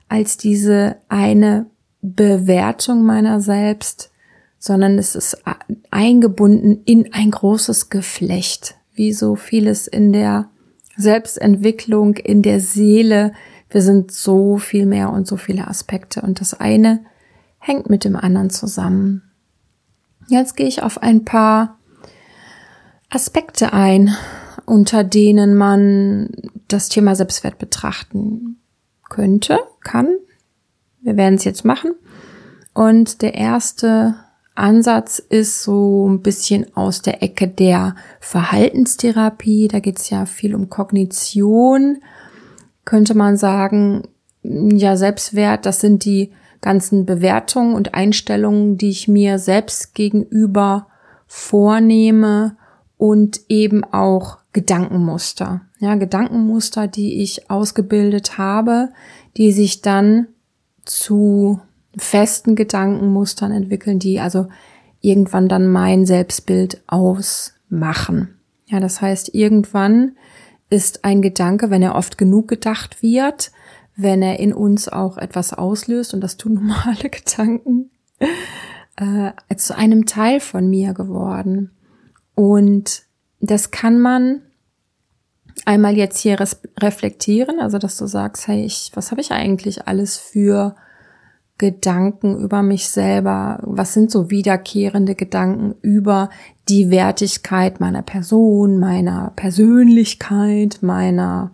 als 0.08 0.36
diese 0.36 0.96
eine 1.08 1.66
Bewertung 2.00 3.04
meiner 3.04 3.40
selbst, 3.40 4.10
sondern 4.58 4.98
es 4.98 5.14
ist 5.14 5.42
eingebunden 5.90 6.82
in 6.84 7.12
ein 7.12 7.30
großes 7.30 7.90
Geflecht, 7.90 8.76
wie 8.94 9.12
so 9.12 9.36
vieles 9.36 9.86
in 9.86 10.12
der 10.12 10.48
Selbstentwicklung, 10.96 12.16
in 12.16 12.42
der 12.42 12.60
Seele. 12.60 13.32
Wir 13.70 13.82
sind 13.82 14.12
so 14.12 14.58
viel 14.58 14.86
mehr 14.86 15.10
und 15.10 15.26
so 15.26 15.36
viele 15.36 15.66
Aspekte 15.68 16.22
und 16.22 16.40
das 16.40 16.54
eine 16.54 17.04
hängt 17.58 17.88
mit 17.88 18.04
dem 18.04 18.16
anderen 18.16 18.50
zusammen. 18.50 19.22
Jetzt 20.28 20.56
gehe 20.56 20.66
ich 20.66 20.82
auf 20.82 21.02
ein 21.02 21.24
paar 21.24 21.78
Aspekte 23.10 23.72
ein, 23.72 24.14
unter 24.66 25.04
denen 25.04 25.54
man 25.54 26.30
das 26.68 26.88
Thema 26.88 27.14
Selbstwert 27.14 27.58
betrachten 27.58 28.58
könnte, 29.08 29.58
kann. 29.82 30.08
Wir 31.00 31.16
werden 31.16 31.34
es 31.34 31.44
jetzt 31.44 31.64
machen. 31.64 31.94
Und 32.72 33.22
der 33.22 33.34
erste 33.34 34.16
Ansatz 34.54 35.18
ist 35.18 35.62
so 35.62 36.08
ein 36.08 36.22
bisschen 36.22 36.76
aus 36.76 37.02
der 37.02 37.22
Ecke 37.22 37.48
der 37.48 37.96
Verhaltenstherapie. 38.20 39.68
Da 39.68 39.80
geht 39.80 39.98
es 39.98 40.10
ja 40.10 40.26
viel 40.26 40.54
um 40.54 40.70
Kognition. 40.70 41.98
Könnte 42.84 43.14
man 43.14 43.36
sagen, 43.36 44.08
ja, 44.42 44.96
Selbstwert, 44.96 45.66
das 45.66 45.80
sind 45.80 46.04
die 46.04 46.30
ganzen 46.60 47.04
Bewertungen 47.04 47.74
und 47.74 47.94
Einstellungen, 47.94 48.78
die 48.78 48.90
ich 48.90 49.08
mir 49.08 49.38
selbst 49.38 49.94
gegenüber 49.94 50.86
vornehme 51.26 52.56
und 52.96 53.40
eben 53.48 53.84
auch 53.84 54.38
Gedankenmuster. 54.52 55.62
Ja, 55.80 55.96
Gedankenmuster, 55.96 56.86
die 56.86 57.22
ich 57.22 57.50
ausgebildet 57.50 58.38
habe, 58.38 58.90
die 59.36 59.52
sich 59.52 59.82
dann 59.82 60.28
zu 60.84 61.60
festen 61.96 62.56
Gedankenmustern 62.56 63.52
entwickeln, 63.52 63.98
die 63.98 64.20
also 64.20 64.48
irgendwann 65.00 65.48
dann 65.48 65.68
mein 65.70 66.06
Selbstbild 66.06 66.82
ausmachen. 66.86 68.38
Ja, 68.66 68.80
das 68.80 69.00
heißt, 69.00 69.34
irgendwann 69.34 70.16
ist 70.70 71.04
ein 71.04 71.22
Gedanke, 71.22 71.70
wenn 71.70 71.82
er 71.82 71.94
oft 71.94 72.18
genug 72.18 72.48
gedacht 72.48 73.02
wird, 73.02 73.52
wenn 73.96 74.22
er 74.22 74.40
in 74.40 74.52
uns 74.52 74.88
auch 74.88 75.18
etwas 75.18 75.52
auslöst, 75.52 76.14
und 76.14 76.20
das 76.20 76.36
tun 76.36 76.54
normale 76.66 77.10
Gedanken, 77.10 77.90
äh, 78.96 79.32
zu 79.56 79.76
einem 79.76 80.06
Teil 80.06 80.40
von 80.40 80.68
mir 80.68 80.94
geworden. 80.94 81.70
Und 82.34 83.02
das 83.40 83.70
kann 83.70 84.00
man 84.00 84.42
einmal 85.66 85.96
jetzt 85.96 86.18
hier 86.18 86.38
reflektieren, 86.80 87.60
also 87.60 87.78
dass 87.78 87.96
du 87.96 88.06
sagst, 88.06 88.48
hey, 88.48 88.64
ich, 88.64 88.90
was 88.94 89.10
habe 89.10 89.20
ich 89.20 89.30
eigentlich 89.32 89.86
alles 89.86 90.16
für 90.16 90.74
Gedanken 91.56 92.36
über 92.36 92.62
mich 92.62 92.88
selber? 92.88 93.60
Was 93.62 93.94
sind 93.94 94.10
so 94.10 94.30
wiederkehrende 94.30 95.14
Gedanken 95.14 95.74
über 95.82 96.30
die 96.68 96.90
Wertigkeit 96.90 97.78
meiner 97.78 98.02
Person, 98.02 98.80
meiner 98.80 99.32
Persönlichkeit, 99.36 100.78
meiner 100.82 101.52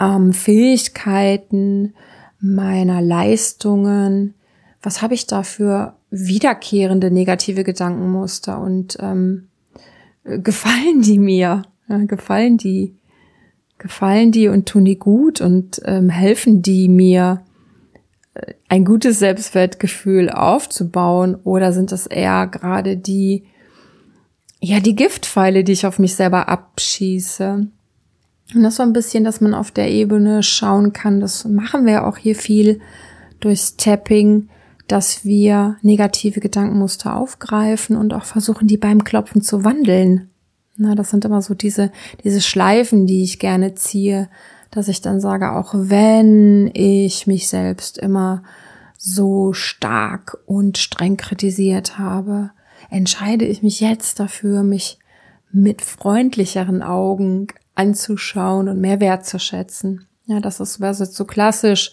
ähm, 0.00 0.32
Fähigkeiten, 0.32 1.94
meiner 2.40 3.00
Leistungen? 3.00 4.34
Was 4.82 5.00
habe 5.00 5.14
ich 5.14 5.28
da 5.28 5.44
für 5.44 5.94
wiederkehrende 6.10 7.10
negative 7.10 7.62
Gedankenmuster 7.62 8.60
und 8.60 8.96
ähm, 9.00 9.48
gefallen 10.24 11.02
die 11.02 11.20
mir? 11.20 11.62
Ja, 11.88 11.98
gefallen 11.98 12.56
die? 12.56 12.96
Gefallen 13.78 14.32
die 14.32 14.48
und 14.48 14.66
tun 14.66 14.84
die 14.84 14.98
gut 14.98 15.40
und 15.40 15.80
ähm, 15.84 16.08
helfen 16.08 16.62
die 16.62 16.88
mir? 16.88 17.42
Ein 18.68 18.84
gutes 18.84 19.18
Selbstwertgefühl 19.20 20.30
aufzubauen 20.30 21.36
oder 21.44 21.72
sind 21.72 21.92
das 21.92 22.06
eher 22.06 22.46
gerade 22.46 22.96
die, 22.96 23.44
ja, 24.60 24.80
die 24.80 24.96
Giftpfeile, 24.96 25.62
die 25.62 25.72
ich 25.72 25.86
auf 25.86 25.98
mich 25.98 26.14
selber 26.14 26.48
abschieße? 26.48 27.66
Und 28.54 28.62
das 28.62 28.76
so 28.76 28.82
ein 28.82 28.92
bisschen, 28.92 29.24
dass 29.24 29.40
man 29.40 29.54
auf 29.54 29.70
der 29.70 29.90
Ebene 29.90 30.42
schauen 30.42 30.92
kann, 30.92 31.20
das 31.20 31.44
machen 31.44 31.86
wir 31.86 32.06
auch 32.06 32.16
hier 32.16 32.36
viel 32.36 32.80
durchs 33.40 33.76
Tapping, 33.76 34.48
dass 34.86 35.24
wir 35.24 35.76
negative 35.82 36.40
Gedankenmuster 36.40 37.16
aufgreifen 37.16 37.96
und 37.96 38.12
auch 38.12 38.24
versuchen, 38.24 38.68
die 38.68 38.76
beim 38.76 39.04
Klopfen 39.04 39.40
zu 39.40 39.64
wandeln. 39.64 40.30
Na, 40.76 40.94
das 40.94 41.10
sind 41.10 41.24
immer 41.24 41.40
so 41.40 41.54
diese, 41.54 41.90
diese 42.24 42.40
Schleifen, 42.40 43.06
die 43.06 43.22
ich 43.22 43.38
gerne 43.38 43.74
ziehe, 43.74 44.28
dass 44.74 44.88
ich 44.88 45.00
dann 45.00 45.20
sage, 45.20 45.52
auch 45.52 45.72
wenn 45.72 46.68
ich 46.74 47.28
mich 47.28 47.48
selbst 47.48 47.96
immer 47.96 48.42
so 48.98 49.52
stark 49.52 50.38
und 50.46 50.78
streng 50.78 51.16
kritisiert 51.16 51.96
habe, 51.96 52.50
entscheide 52.90 53.44
ich 53.44 53.62
mich 53.62 53.78
jetzt 53.78 54.18
dafür, 54.18 54.64
mich 54.64 54.98
mit 55.52 55.80
freundlicheren 55.80 56.82
Augen 56.82 57.46
anzuschauen 57.76 58.68
und 58.68 58.80
mehr 58.80 58.98
wertzuschätzen. 58.98 60.06
Ja, 60.26 60.40
das 60.40 60.58
ist 60.58 60.80
jetzt 60.80 61.14
so 61.14 61.24
klassisch, 61.24 61.92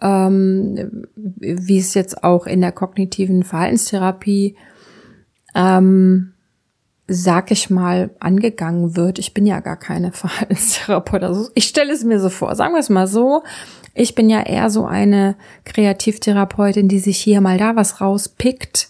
ähm, 0.00 1.06
wie 1.16 1.78
es 1.78 1.92
jetzt 1.92 2.24
auch 2.24 2.46
in 2.46 2.62
der 2.62 2.72
kognitiven 2.72 3.42
Verhaltenstherapie 3.42 4.56
ähm, 5.54 6.32
sag 7.08 7.50
ich 7.50 7.70
mal, 7.70 8.10
angegangen 8.18 8.96
wird. 8.96 9.18
Ich 9.18 9.32
bin 9.32 9.46
ja 9.46 9.60
gar 9.60 9.76
keine 9.76 10.12
Verhaltenstherapeut. 10.12 11.22
Also 11.22 11.48
ich 11.54 11.64
stelle 11.64 11.92
es 11.92 12.04
mir 12.04 12.20
so 12.20 12.28
vor. 12.28 12.54
Sagen 12.54 12.74
wir 12.74 12.80
es 12.80 12.88
mal 12.88 13.06
so. 13.06 13.42
Ich 13.94 14.14
bin 14.14 14.28
ja 14.28 14.42
eher 14.42 14.68
so 14.70 14.84
eine 14.84 15.36
Kreativtherapeutin, 15.64 16.88
die 16.88 16.98
sich 16.98 17.18
hier 17.18 17.40
mal 17.40 17.58
da 17.58 17.76
was 17.76 18.00
rauspickt. 18.00 18.88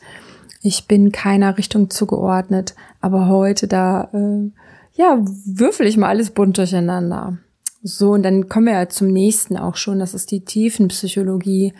Ich 0.62 0.88
bin 0.88 1.12
keiner 1.12 1.58
Richtung 1.58 1.90
zugeordnet. 1.90 2.74
Aber 3.00 3.28
heute 3.28 3.68
da, 3.68 4.08
äh, 4.12 4.50
ja, 4.94 5.18
würfel 5.44 5.86
ich 5.86 5.96
mal 5.96 6.08
alles 6.08 6.30
bunt 6.30 6.58
durcheinander. 6.58 7.38
So, 7.82 8.12
und 8.12 8.24
dann 8.24 8.48
kommen 8.48 8.66
wir 8.66 8.72
ja 8.72 8.88
zum 8.88 9.08
nächsten 9.08 9.56
auch 9.56 9.76
schon. 9.76 10.00
Das 10.00 10.14
ist 10.14 10.32
die 10.32 10.44
Tiefenpsychologie, 10.44 11.72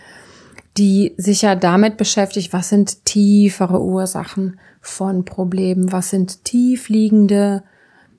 die 0.76 1.14
sich 1.16 1.43
ja 1.43 1.57
damit 1.57 1.97
beschäftigt, 1.97 2.52
was 2.52 2.69
sind 2.69 3.05
tiefere 3.07 3.83
Ursachen 3.83 4.61
von 4.87 5.25
Problemen, 5.25 5.93
was 5.93 6.11
sind 6.11 6.45
tiefliegende 6.45 7.62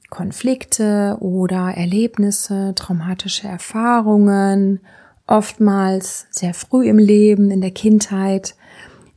Konflikte 0.09 1.17
oder 1.19 1.73
Erlebnisse, 1.75 2.73
traumatische 2.75 3.47
Erfahrungen, 3.47 4.79
oftmals 5.25 6.27
sehr 6.29 6.53
früh 6.53 6.87
im 6.87 6.97
Leben, 6.97 7.51
in 7.51 7.61
der 7.61 7.71
Kindheit, 7.71 8.55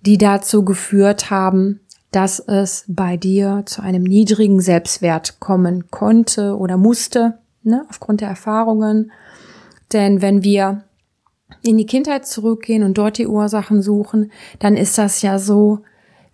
die 0.04 0.18
dazu 0.18 0.64
geführt 0.64 1.30
haben, 1.30 1.80
dass 2.10 2.40
es 2.40 2.84
bei 2.88 3.16
dir 3.16 3.62
zu 3.66 3.82
einem 3.82 4.02
niedrigen 4.02 4.60
Selbstwert 4.60 5.38
kommen 5.38 5.90
konnte 5.90 6.56
oder 6.56 6.76
musste, 6.76 7.38
ne, 7.62 7.86
aufgrund 7.88 8.20
der 8.20 8.28
Erfahrungen. 8.28 9.12
Denn 9.92 10.20
wenn 10.20 10.42
wir 10.42 10.82
in 11.62 11.76
die 11.76 11.86
Kindheit 11.86 12.26
zurückgehen 12.26 12.82
und 12.82 12.98
dort 12.98 13.18
die 13.18 13.28
Ursachen 13.28 13.82
suchen, 13.82 14.32
dann 14.58 14.76
ist 14.76 14.98
das 14.98 15.22
ja 15.22 15.38
so, 15.38 15.80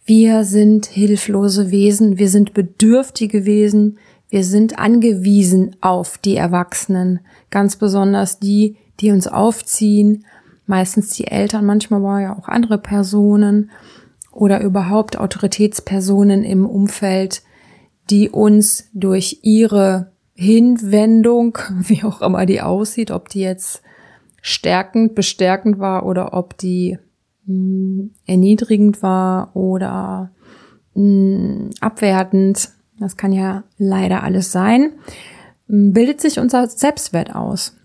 wir 0.06 0.44
sind 0.44 0.86
hilflose 0.86 1.72
Wesen, 1.72 2.16
wir 2.16 2.28
sind 2.28 2.54
bedürftige 2.54 3.44
Wesen, 3.44 3.98
wir 4.28 4.44
sind 4.44 4.78
angewiesen 4.78 5.74
auf 5.80 6.16
die 6.16 6.36
Erwachsenen, 6.36 7.20
ganz 7.50 7.76
besonders 7.76 8.38
die, 8.38 8.76
die 9.00 9.10
uns 9.10 9.26
aufziehen, 9.26 10.24
meistens 10.66 11.10
die 11.10 11.26
Eltern, 11.26 11.66
manchmal 11.66 12.02
war 12.02 12.20
ja 12.20 12.38
auch 12.38 12.48
andere 12.48 12.78
Personen 12.78 13.70
oder 14.30 14.60
überhaupt 14.60 15.18
Autoritätspersonen 15.18 16.44
im 16.44 16.66
Umfeld, 16.66 17.42
die 18.08 18.30
uns 18.30 18.88
durch 18.92 19.40
ihre 19.42 20.12
Hinwendung, 20.34 21.58
wie 21.80 22.04
auch 22.04 22.22
immer 22.22 22.46
die 22.46 22.60
aussieht, 22.60 23.10
ob 23.10 23.28
die 23.28 23.40
jetzt 23.40 23.82
stärkend, 24.40 25.16
bestärkend 25.16 25.80
war 25.80 26.06
oder 26.06 26.32
ob 26.32 26.56
die 26.56 26.98
erniedrigend 28.26 29.02
war 29.02 29.54
oder 29.54 30.30
abwertend, 31.80 32.70
das 32.98 33.16
kann 33.16 33.32
ja 33.32 33.64
leider 33.76 34.22
alles 34.22 34.52
sein, 34.52 34.92
bildet 35.66 36.20
sich 36.20 36.38
unser 36.38 36.68
Selbstwert 36.68 37.34
aus. 37.34 37.76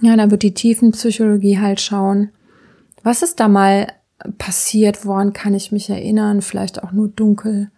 Ja, 0.00 0.16
da 0.16 0.30
wird 0.30 0.42
die 0.42 0.54
Tiefenpsychologie 0.54 1.58
halt 1.58 1.80
schauen, 1.80 2.30
was 3.02 3.22
ist 3.22 3.40
da 3.40 3.48
mal 3.48 3.86
passiert, 4.36 5.06
woran 5.06 5.32
kann 5.32 5.54
ich 5.54 5.70
mich 5.72 5.88
erinnern, 5.88 6.42
vielleicht 6.42 6.82
auch 6.82 6.92
nur 6.92 7.08
dunkel. 7.08 7.70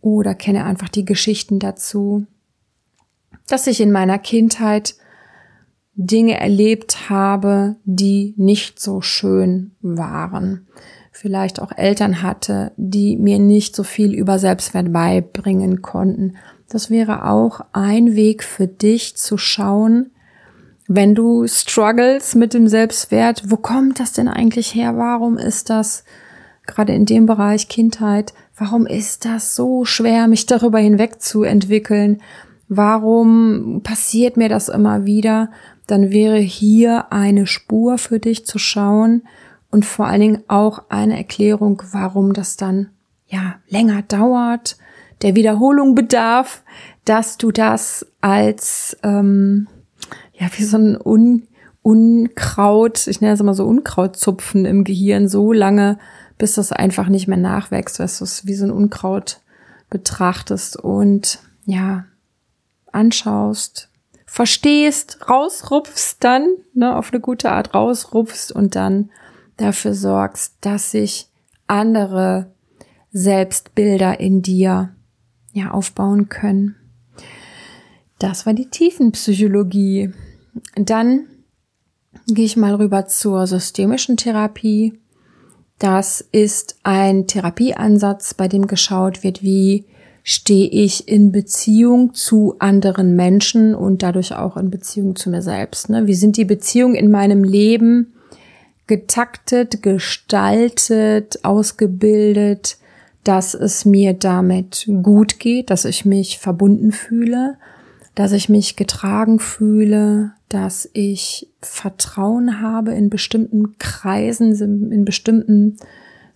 Oder 0.00 0.34
kenne 0.34 0.64
einfach 0.64 0.88
die 0.88 1.04
Geschichten 1.04 1.58
dazu, 1.58 2.26
dass 3.46 3.66
ich 3.66 3.80
in 3.80 3.92
meiner 3.92 4.18
Kindheit 4.18 4.94
Dinge 5.96 6.38
erlebt 6.38 7.10
habe, 7.10 7.76
die 7.84 8.34
nicht 8.36 8.80
so 8.80 9.00
schön 9.00 9.72
waren 9.80 10.66
vielleicht 11.16 11.60
auch 11.60 11.72
Eltern 11.74 12.22
hatte, 12.22 12.72
die 12.76 13.16
mir 13.16 13.38
nicht 13.38 13.74
so 13.74 13.82
viel 13.82 14.12
über 14.12 14.38
Selbstwert 14.38 14.92
beibringen 14.92 15.80
konnten. 15.80 16.36
Das 16.68 16.90
wäre 16.90 17.24
auch 17.28 17.60
ein 17.72 18.14
Weg 18.14 18.44
für 18.44 18.66
dich 18.66 19.16
zu 19.16 19.38
schauen, 19.38 20.10
wenn 20.88 21.14
du 21.14 21.46
struggles 21.48 22.34
mit 22.34 22.54
dem 22.54 22.68
Selbstwert, 22.68 23.50
wo 23.50 23.56
kommt 23.56 23.98
das 23.98 24.12
denn 24.12 24.28
eigentlich 24.28 24.74
her? 24.74 24.96
Warum 24.96 25.36
ist 25.36 25.68
das 25.70 26.04
gerade 26.66 26.92
in 26.92 27.06
dem 27.06 27.26
Bereich 27.26 27.68
Kindheit, 27.68 28.34
warum 28.56 28.86
ist 28.86 29.24
das 29.24 29.56
so 29.56 29.84
schwer, 29.84 30.28
mich 30.28 30.46
darüber 30.46 30.78
hinweg 30.78 31.20
zu 31.20 31.42
entwickeln? 31.42 32.20
Warum 32.68 33.80
passiert 33.82 34.36
mir 34.36 34.48
das 34.48 34.68
immer 34.68 35.06
wieder? 35.06 35.50
Dann 35.86 36.10
wäre 36.10 36.38
hier 36.38 37.12
eine 37.12 37.46
Spur 37.46 37.98
für 37.98 38.18
dich 38.18 38.46
zu 38.46 38.58
schauen, 38.58 39.22
und 39.70 39.84
vor 39.84 40.06
allen 40.06 40.20
Dingen 40.20 40.42
auch 40.48 40.84
eine 40.88 41.18
Erklärung, 41.18 41.82
warum 41.92 42.32
das 42.32 42.56
dann 42.56 42.88
ja 43.26 43.56
länger 43.68 44.02
dauert, 44.02 44.76
der 45.22 45.34
Wiederholung 45.34 45.94
bedarf, 45.94 46.62
dass 47.04 47.36
du 47.36 47.50
das 47.50 48.06
als 48.20 48.96
ähm, 49.02 49.66
ja 50.32 50.48
wie 50.56 50.64
so 50.64 50.78
ein 50.78 50.98
Un 51.04 51.42
Unkraut, 51.82 53.06
ich 53.06 53.20
nenne 53.20 53.34
es 53.34 53.40
immer 53.40 53.54
so 53.54 53.64
Unkrautzupfen 53.64 54.64
im 54.64 54.82
Gehirn 54.82 55.28
so 55.28 55.52
lange, 55.52 55.98
bis 56.36 56.54
das 56.54 56.72
einfach 56.72 57.08
nicht 57.08 57.28
mehr 57.28 57.36
nachwächst, 57.36 58.00
dass 58.00 58.18
du 58.18 58.24
es 58.24 58.44
wie 58.44 58.54
so 58.54 58.64
ein 58.64 58.72
Unkraut 58.72 59.40
betrachtest 59.88 60.76
und 60.78 61.38
ja 61.64 62.06
anschaust, 62.90 63.88
verstehst, 64.36 65.30
rausrupfst 65.30 66.16
dann, 66.20 66.46
ne, 66.74 66.94
auf 66.94 67.10
eine 67.10 67.22
gute 67.22 67.52
Art 67.52 67.72
rausrupfst 67.72 68.52
und 68.52 68.76
dann 68.76 69.10
dafür 69.56 69.94
sorgst, 69.94 70.56
dass 70.60 70.90
sich 70.90 71.30
andere 71.66 72.52
Selbstbilder 73.12 74.20
in 74.20 74.42
dir 74.42 74.94
ja 75.54 75.70
aufbauen 75.70 76.28
können. 76.28 76.76
Das 78.18 78.44
war 78.44 78.52
die 78.52 78.68
Tiefenpsychologie. 78.68 80.12
Dann 80.74 81.24
gehe 82.26 82.44
ich 82.44 82.58
mal 82.58 82.74
rüber 82.74 83.06
zur 83.06 83.46
systemischen 83.46 84.18
Therapie. 84.18 85.00
Das 85.78 86.20
ist 86.20 86.76
ein 86.82 87.26
Therapieansatz, 87.26 88.34
bei 88.34 88.48
dem 88.48 88.66
geschaut 88.66 89.24
wird, 89.24 89.42
wie 89.42 89.86
stehe 90.28 90.68
ich 90.68 91.06
in 91.06 91.30
Beziehung 91.30 92.12
zu 92.12 92.56
anderen 92.58 93.14
Menschen 93.14 93.76
und 93.76 94.02
dadurch 94.02 94.34
auch 94.34 94.56
in 94.56 94.70
Beziehung 94.70 95.14
zu 95.14 95.30
mir 95.30 95.40
selbst. 95.40 95.88
Ne? 95.88 96.08
Wie 96.08 96.14
sind 96.14 96.36
die 96.36 96.44
Beziehungen 96.44 96.96
in 96.96 97.10
meinem 97.10 97.44
Leben? 97.44 98.12
getaktet, 98.86 99.82
gestaltet, 99.82 101.44
ausgebildet, 101.44 102.78
dass 103.24 103.54
es 103.54 103.84
mir 103.84 104.14
damit 104.14 104.88
gut 105.02 105.38
geht, 105.38 105.70
dass 105.70 105.84
ich 105.84 106.04
mich 106.04 106.38
verbunden 106.38 106.92
fühle, 106.92 107.56
dass 108.14 108.32
ich 108.32 108.48
mich 108.48 108.76
getragen 108.76 109.40
fühle, 109.40 110.32
dass 110.48 110.88
ich 110.92 111.48
Vertrauen 111.60 112.60
habe 112.60 112.94
in 112.94 113.10
bestimmten 113.10 113.76
Kreisen, 113.78 114.54
in 114.92 115.04
bestimmten 115.04 115.78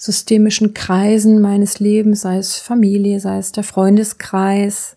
systemischen 0.00 0.72
Kreisen 0.72 1.42
meines 1.42 1.78
Lebens, 1.78 2.22
sei 2.22 2.38
es 2.38 2.56
Familie, 2.56 3.20
sei 3.20 3.36
es 3.36 3.52
der 3.52 3.64
Freundeskreis, 3.64 4.96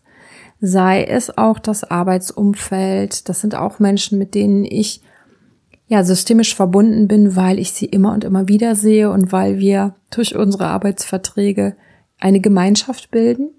sei 0.61 1.03
es 1.03 1.37
auch 1.37 1.59
das 1.59 1.83
Arbeitsumfeld. 1.83 3.27
Das 3.27 3.41
sind 3.41 3.53
auch 3.53 3.79
Menschen, 3.79 4.17
mit 4.17 4.33
denen 4.33 4.63
ich 4.63 5.01
ja, 5.87 6.05
systemisch 6.05 6.55
verbunden 6.55 7.09
bin, 7.09 7.35
weil 7.35 7.59
ich 7.59 7.73
sie 7.73 7.85
immer 7.85 8.13
und 8.13 8.23
immer 8.23 8.47
wieder 8.47 8.75
sehe 8.75 9.11
und 9.11 9.33
weil 9.33 9.59
wir 9.59 9.93
durch 10.09 10.37
unsere 10.37 10.67
Arbeitsverträge 10.67 11.75
eine 12.17 12.39
Gemeinschaft 12.39 13.11
bilden. 13.11 13.49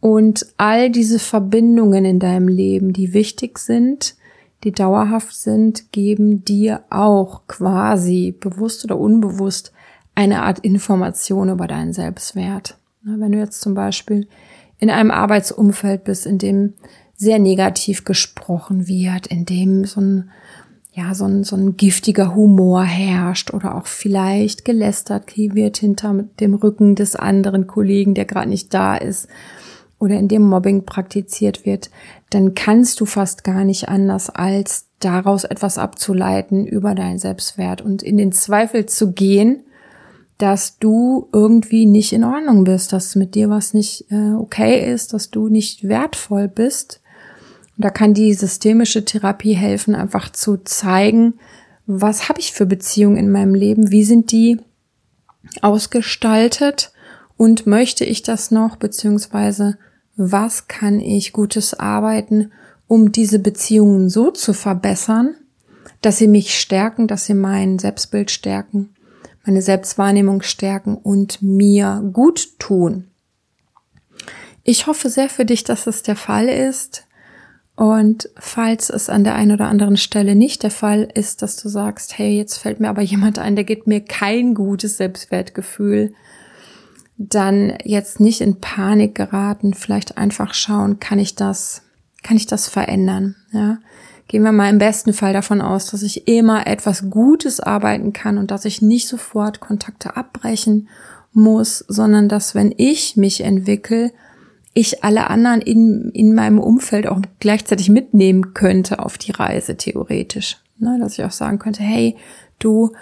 Und 0.00 0.44
all 0.56 0.90
diese 0.90 1.20
Verbindungen 1.20 2.04
in 2.04 2.18
deinem 2.18 2.48
Leben, 2.48 2.92
die 2.92 3.12
wichtig 3.14 3.60
sind, 3.60 4.16
die 4.64 4.72
dauerhaft 4.72 5.34
sind, 5.34 5.92
geben 5.92 6.44
dir 6.44 6.82
auch 6.90 7.46
quasi 7.46 8.34
bewusst 8.38 8.84
oder 8.84 8.98
unbewusst 8.98 9.72
eine 10.14 10.42
Art 10.42 10.58
Information 10.60 11.48
über 11.48 11.66
deinen 11.66 11.92
Selbstwert. 11.92 12.76
Wenn 13.02 13.32
du 13.32 13.38
jetzt 13.38 13.60
zum 13.60 13.74
Beispiel 13.74 14.26
in 14.78 14.90
einem 14.90 15.10
Arbeitsumfeld 15.10 16.04
bist, 16.04 16.26
in 16.26 16.38
dem 16.38 16.74
sehr 17.14 17.38
negativ 17.38 18.04
gesprochen 18.04 18.88
wird, 18.88 19.28
in 19.28 19.44
dem 19.44 19.84
so 19.84 20.00
ein 20.00 20.30
ja, 20.92 21.14
so 21.14 21.26
ein, 21.26 21.44
so 21.44 21.54
ein 21.54 21.76
giftiger 21.76 22.34
Humor 22.34 22.82
herrscht 22.82 23.54
oder 23.54 23.76
auch 23.76 23.86
vielleicht 23.86 24.64
gelästert 24.64 25.36
wird 25.36 25.76
hinter 25.76 26.24
dem 26.40 26.54
Rücken 26.54 26.96
des 26.96 27.14
anderen 27.14 27.68
Kollegen, 27.68 28.14
der 28.14 28.24
gerade 28.24 28.48
nicht 28.48 28.74
da 28.74 28.96
ist 28.96 29.28
oder 29.98 30.16
in 30.16 30.28
dem 30.28 30.42
Mobbing 30.42 30.84
praktiziert 30.84 31.66
wird, 31.66 31.90
dann 32.30 32.54
kannst 32.54 33.00
du 33.00 33.06
fast 33.06 33.44
gar 33.44 33.64
nicht 33.64 33.88
anders 33.88 34.30
als 34.30 34.86
daraus 35.00 35.44
etwas 35.44 35.78
abzuleiten 35.78 36.66
über 36.66 36.94
deinen 36.94 37.18
Selbstwert 37.18 37.82
und 37.82 38.02
in 38.02 38.16
den 38.16 38.32
Zweifel 38.32 38.86
zu 38.86 39.12
gehen, 39.12 39.64
dass 40.38 40.78
du 40.78 41.28
irgendwie 41.32 41.84
nicht 41.84 42.12
in 42.12 42.24
Ordnung 42.24 42.64
bist, 42.64 42.92
dass 42.92 43.16
mit 43.16 43.34
dir 43.34 43.50
was 43.50 43.74
nicht 43.74 44.06
äh, 44.10 44.34
okay 44.34 44.92
ist, 44.92 45.12
dass 45.12 45.30
du 45.30 45.48
nicht 45.48 45.88
wertvoll 45.88 46.46
bist. 46.46 47.00
Und 47.76 47.84
da 47.84 47.90
kann 47.90 48.14
die 48.14 48.34
systemische 48.34 49.04
Therapie 49.04 49.54
helfen, 49.54 49.96
einfach 49.96 50.30
zu 50.30 50.58
zeigen, 50.58 51.34
was 51.86 52.28
habe 52.28 52.38
ich 52.38 52.52
für 52.52 52.66
Beziehungen 52.66 53.16
in 53.16 53.30
meinem 53.30 53.54
Leben, 53.54 53.90
wie 53.90 54.04
sind 54.04 54.30
die 54.30 54.58
ausgestaltet 55.62 56.92
und 57.36 57.66
möchte 57.66 58.04
ich 58.04 58.22
das 58.22 58.50
noch, 58.50 58.76
beziehungsweise 58.76 59.78
was 60.18 60.66
kann 60.66 60.98
ich 60.98 61.32
Gutes 61.32 61.72
arbeiten, 61.78 62.52
um 62.88 63.12
diese 63.12 63.38
Beziehungen 63.38 64.10
so 64.10 64.32
zu 64.32 64.52
verbessern, 64.52 65.36
dass 66.02 66.18
sie 66.18 66.26
mich 66.26 66.58
stärken, 66.58 67.06
dass 67.06 67.24
sie 67.24 67.34
mein 67.34 67.78
Selbstbild 67.78 68.30
stärken, 68.30 68.90
meine 69.46 69.62
Selbstwahrnehmung 69.62 70.42
stärken 70.42 70.96
und 70.96 71.40
mir 71.40 72.02
gut 72.12 72.58
tun. 72.58 73.04
Ich 74.64 74.86
hoffe 74.86 75.08
sehr 75.08 75.28
für 75.28 75.44
dich, 75.44 75.64
dass 75.64 75.86
es 75.86 76.02
der 76.02 76.16
Fall 76.16 76.48
ist. 76.48 77.04
Und 77.76 78.28
falls 78.36 78.90
es 78.90 79.08
an 79.08 79.22
der 79.22 79.36
einen 79.36 79.52
oder 79.52 79.68
anderen 79.68 79.96
Stelle 79.96 80.34
nicht 80.34 80.64
der 80.64 80.72
Fall 80.72 81.08
ist, 81.14 81.42
dass 81.42 81.56
du 81.56 81.68
sagst, 81.68 82.18
hey, 82.18 82.36
jetzt 82.36 82.58
fällt 82.58 82.80
mir 82.80 82.88
aber 82.88 83.02
jemand 83.02 83.38
ein, 83.38 83.54
der 83.54 83.64
gibt 83.64 83.86
mir 83.86 84.00
kein 84.00 84.54
gutes 84.54 84.96
Selbstwertgefühl, 84.96 86.12
dann 87.18 87.74
jetzt 87.84 88.20
nicht 88.20 88.40
in 88.40 88.60
Panik 88.60 89.14
geraten, 89.14 89.74
vielleicht 89.74 90.16
einfach 90.16 90.54
schauen, 90.54 91.00
kann 91.00 91.18
ich 91.18 91.34
das, 91.34 91.82
kann 92.22 92.36
ich 92.36 92.46
das 92.46 92.68
verändern, 92.68 93.36
ja? 93.52 93.78
Gehen 94.28 94.42
wir 94.42 94.52
mal 94.52 94.68
im 94.68 94.76
besten 94.76 95.14
Fall 95.14 95.32
davon 95.32 95.62
aus, 95.62 95.86
dass 95.86 96.02
ich 96.02 96.28
immer 96.28 96.66
etwas 96.66 97.08
Gutes 97.08 97.60
arbeiten 97.60 98.12
kann 98.12 98.36
und 98.36 98.50
dass 98.50 98.66
ich 98.66 98.82
nicht 98.82 99.08
sofort 99.08 99.58
Kontakte 99.58 100.18
abbrechen 100.18 100.88
muss, 101.32 101.78
sondern 101.88 102.28
dass 102.28 102.54
wenn 102.54 102.74
ich 102.76 103.16
mich 103.16 103.40
entwickle, 103.40 104.12
ich 104.74 105.02
alle 105.02 105.30
anderen 105.30 105.62
in, 105.62 106.10
in 106.12 106.34
meinem 106.34 106.58
Umfeld 106.58 107.06
auch 107.06 107.22
gleichzeitig 107.40 107.88
mitnehmen 107.88 108.52
könnte 108.52 108.98
auf 108.98 109.16
die 109.16 109.32
Reise, 109.32 109.78
theoretisch. 109.78 110.58
Ne, 110.78 110.98
dass 111.00 111.18
ich 111.18 111.24
auch 111.24 111.32
sagen 111.32 111.58
könnte, 111.58 111.82
hey, 111.82 112.16
du, 112.58 112.92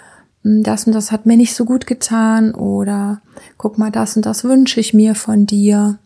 das 0.63 0.87
und 0.87 0.93
das 0.93 1.11
hat 1.11 1.25
mir 1.25 1.37
nicht 1.37 1.55
so 1.55 1.65
gut 1.65 1.87
getan 1.87 2.53
oder 2.53 3.21
guck 3.57 3.77
mal, 3.77 3.91
das 3.91 4.15
und 4.15 4.25
das 4.25 4.43
wünsche 4.43 4.79
ich 4.79 4.93
mir 4.93 5.15
von 5.15 5.45
dir. 5.45 5.99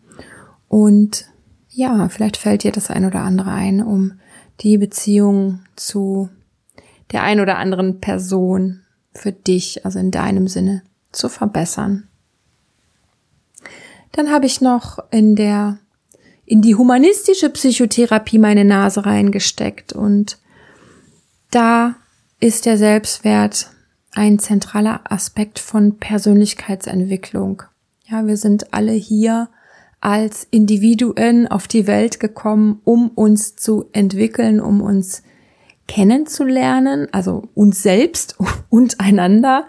Und 0.68 1.26
ja, 1.68 2.08
vielleicht 2.08 2.36
fällt 2.36 2.64
dir 2.64 2.72
das 2.72 2.90
ein 2.90 3.04
oder 3.04 3.20
andere 3.20 3.50
ein, 3.50 3.82
um 3.82 4.14
die 4.60 4.78
Beziehung 4.78 5.60
zu 5.76 6.28
der 7.12 7.22
ein 7.22 7.40
oder 7.40 7.58
anderen 7.58 8.00
Person 8.00 8.80
für 9.14 9.32
dich, 9.32 9.84
also 9.84 9.98
in 9.98 10.10
deinem 10.10 10.48
Sinne, 10.48 10.82
zu 11.12 11.28
verbessern. 11.28 12.08
Dann 14.12 14.30
habe 14.30 14.46
ich 14.46 14.60
noch 14.60 14.98
in 15.10 15.36
der 15.36 15.78
in 16.44 16.60
die 16.60 16.74
humanistische 16.74 17.48
Psychotherapie 17.48 18.38
meine 18.38 18.64
Nase 18.64 19.06
reingesteckt 19.06 19.92
und 19.92 20.38
da 21.50 21.94
ist 22.40 22.66
der 22.66 22.76
Selbstwert 22.76 23.70
ein 24.14 24.38
zentraler 24.38 25.00
Aspekt 25.04 25.58
von 25.58 25.98
Persönlichkeitsentwicklung. 25.98 27.62
Ja, 28.04 28.26
wir 28.26 28.36
sind 28.36 28.72
alle 28.74 28.92
hier 28.92 29.48
als 30.00 30.46
Individuen 30.50 31.46
auf 31.46 31.68
die 31.68 31.86
Welt 31.86 32.20
gekommen, 32.20 32.80
um 32.84 33.08
uns 33.08 33.56
zu 33.56 33.86
entwickeln, 33.92 34.60
um 34.60 34.82
uns 34.82 35.22
kennenzulernen, 35.86 37.08
also 37.12 37.48
uns 37.54 37.82
selbst 37.82 38.36
und 38.68 39.00
einander 39.00 39.64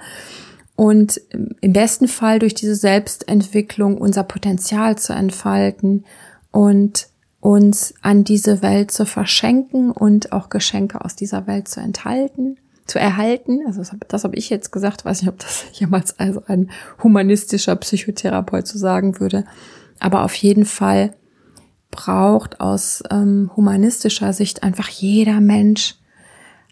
und 0.75 1.21
im 1.62 1.73
besten 1.73 2.08
Fall 2.08 2.39
durch 2.39 2.56
diese 2.56 2.75
Selbstentwicklung 2.75 3.97
unser 3.97 4.23
Potenzial 4.23 4.97
zu 4.97 5.13
entfalten 5.13 6.06
und 6.51 7.08
uns 7.39 7.93
an 8.01 8.23
diese 8.23 8.62
Welt 8.62 8.89
zu 8.89 9.06
verschenken 9.06 9.91
und 9.91 10.32
auch 10.32 10.49
Geschenke 10.49 11.03
aus 11.03 11.15
dieser 11.15 11.45
Welt 11.45 11.67
zu 11.67 11.79
enthalten, 11.79 12.58
zu 12.86 13.00
erhalten. 13.00 13.60
Also 13.65 13.82
das 13.82 13.91
habe 13.91 14.06
hab 14.12 14.38
ich 14.38 14.50
jetzt 14.50 14.72
gesagt, 14.72 15.06
weiß 15.06 15.22
nicht, 15.22 15.30
ob 15.30 15.39
das 15.39 15.65
jemals 15.74 16.19
also 16.19 16.43
ein 16.48 16.72
humanistischer 17.02 17.76
Psychotherapeut 17.76 18.67
so 18.67 18.78
sagen 18.78 19.19
würde. 19.19 19.46
Aber 20.00 20.24
auf 20.24 20.36
jeden 20.36 20.65
Fall 20.65 21.15
braucht 21.91 22.60
aus 22.60 23.04
ähm, 23.12 23.52
humanistischer 23.56 24.34
Sicht 24.34 24.63
einfach 24.63 24.89
jeder 24.89 25.39
Mensch 25.39 25.96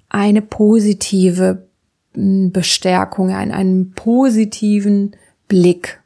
eine 0.09 0.41
positive 0.41 1.67
Bestärkung, 2.13 3.29
einen, 3.29 3.51
einen 3.51 3.91
positiven 3.91 5.15
Blick. 5.47 6.01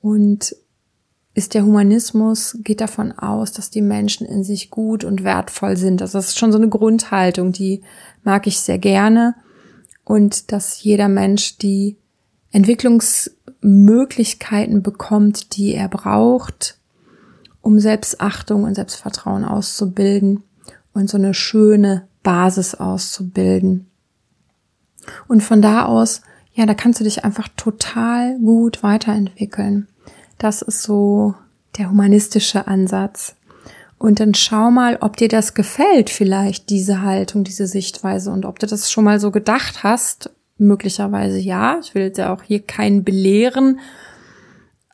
Und 0.00 0.54
ist 1.34 1.54
der 1.54 1.64
Humanismus, 1.64 2.58
geht 2.62 2.80
davon 2.80 3.12
aus, 3.12 3.52
dass 3.52 3.68
die 3.68 3.82
Menschen 3.82 4.24
in 4.26 4.44
sich 4.44 4.70
gut 4.70 5.02
und 5.02 5.24
wertvoll 5.24 5.76
sind. 5.76 6.00
Also 6.00 6.18
das 6.18 6.28
ist 6.28 6.38
schon 6.38 6.52
so 6.52 6.58
eine 6.58 6.68
Grundhaltung, 6.68 7.50
die 7.50 7.82
mag 8.22 8.46
ich 8.46 8.60
sehr 8.60 8.78
gerne. 8.78 9.34
Und 10.04 10.52
dass 10.52 10.80
jeder 10.82 11.08
Mensch 11.08 11.58
die 11.58 11.96
Entwicklungsmöglichkeiten 12.52 14.82
bekommt, 14.82 15.56
die 15.56 15.74
er 15.74 15.88
braucht, 15.88 16.78
um 17.60 17.80
Selbstachtung 17.80 18.62
und 18.62 18.76
Selbstvertrauen 18.76 19.44
auszubilden 19.44 20.44
und 20.92 21.10
so 21.10 21.16
eine 21.16 21.34
schöne 21.34 22.06
Basis 22.22 22.76
auszubilden. 22.76 23.90
Und 25.26 25.42
von 25.42 25.60
da 25.60 25.86
aus, 25.86 26.20
ja, 26.54 26.64
da 26.66 26.74
kannst 26.74 27.00
du 27.00 27.04
dich 27.04 27.24
einfach 27.24 27.48
total 27.56 28.38
gut 28.38 28.84
weiterentwickeln. 28.84 29.88
Das 30.38 30.62
ist 30.62 30.82
so 30.82 31.34
der 31.78 31.90
humanistische 31.90 32.66
Ansatz. 32.66 33.36
Und 33.98 34.20
dann 34.20 34.34
schau 34.34 34.70
mal, 34.70 34.98
ob 35.00 35.16
dir 35.16 35.28
das 35.28 35.54
gefällt, 35.54 36.10
vielleicht 36.10 36.68
diese 36.68 37.02
Haltung, 37.02 37.44
diese 37.44 37.66
Sichtweise 37.66 38.30
und 38.30 38.44
ob 38.44 38.58
du 38.58 38.66
das 38.66 38.90
schon 38.90 39.04
mal 39.04 39.18
so 39.18 39.30
gedacht 39.30 39.82
hast 39.82 40.30
Möglicherweise 40.56 41.38
ja. 41.38 41.78
Ich 41.80 41.94
will 41.94 42.02
jetzt 42.02 42.18
ja 42.18 42.32
auch 42.32 42.42
hier 42.42 42.62
keinen 42.62 43.04
belehren. 43.04 43.80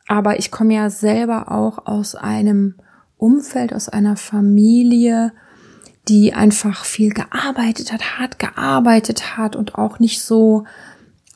Aber 0.07 0.39
ich 0.39 0.51
komme 0.51 0.73
ja 0.73 0.89
selber 0.89 1.51
auch 1.51 1.85
aus 1.85 2.15
einem 2.15 2.75
Umfeld, 3.17 3.73
aus 3.73 3.87
einer 3.87 4.17
Familie, 4.17 5.31
die 6.07 6.33
einfach 6.33 6.83
viel 6.83 7.13
gearbeitet 7.13 7.93
hat, 7.93 8.19
hart 8.19 8.39
gearbeitet 8.39 9.37
hat 9.37 9.55
und 9.55 9.75
auch 9.75 9.99
nicht 9.99 10.23
so, 10.23 10.65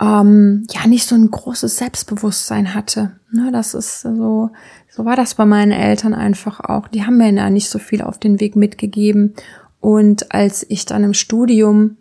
ähm, 0.01 0.67
ja, 0.71 0.88
nicht 0.88 1.08
so 1.08 1.15
ein 1.15 1.31
großes 1.31 1.77
Selbstbewusstsein 1.77 2.73
hatte. 2.73 3.13
Ne, 3.31 3.51
das 3.51 3.73
ist 3.73 4.01
so, 4.01 4.49
so 4.89 5.05
war 5.05 5.15
das 5.15 5.36
bei 5.36 5.45
meinen 5.45 5.71
Eltern 5.71 6.13
einfach 6.13 6.60
auch. 6.60 6.88
Die 6.88 7.05
haben 7.05 7.17
mir 7.17 7.31
ja 7.31 7.49
nicht 7.49 7.69
so 7.69 7.79
viel 7.79 8.01
auf 8.01 8.17
den 8.17 8.39
Weg 8.39 8.55
mitgegeben. 8.55 9.34
Und 9.79 10.34
als 10.34 10.65
ich 10.67 10.86
dann 10.86 11.03
im 11.03 11.13
Studium 11.13 11.97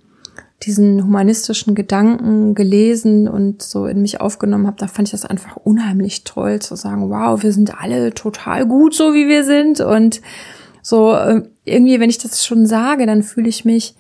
diesen 0.63 1.05
humanistischen 1.05 1.75
Gedanken 1.75 2.55
gelesen 2.55 3.29
und 3.29 3.63
so 3.63 3.87
in 3.87 4.01
mich 4.01 4.21
aufgenommen 4.21 4.67
habe, 4.67 4.79
da 4.79 4.87
fand 4.87 5.09
ich 5.09 5.13
das 5.13 5.27
einfach 5.27 5.57
unheimlich 5.57 6.25
toll 6.25 6.61
zu 6.61 6.77
sagen, 6.77 7.11
wow, 7.11 7.43
wir 7.43 7.53
sind 7.53 7.81
alle 7.81 8.15
total 8.15 8.67
gut, 8.67 8.95
so 8.95 9.13
wie 9.13 9.29
wir 9.29 9.45
sind. 9.45 9.81
Und 9.81 10.21
so 10.83 11.15
äh, 11.15 11.43
irgendwie, 11.65 12.01
wenn 12.01 12.11
ich 12.11 12.19
das 12.19 12.45
schon 12.45 12.67
sage, 12.67 13.07
dann 13.07 13.23
fühle 13.23 13.49
ich 13.49 13.65
mich 13.65 13.95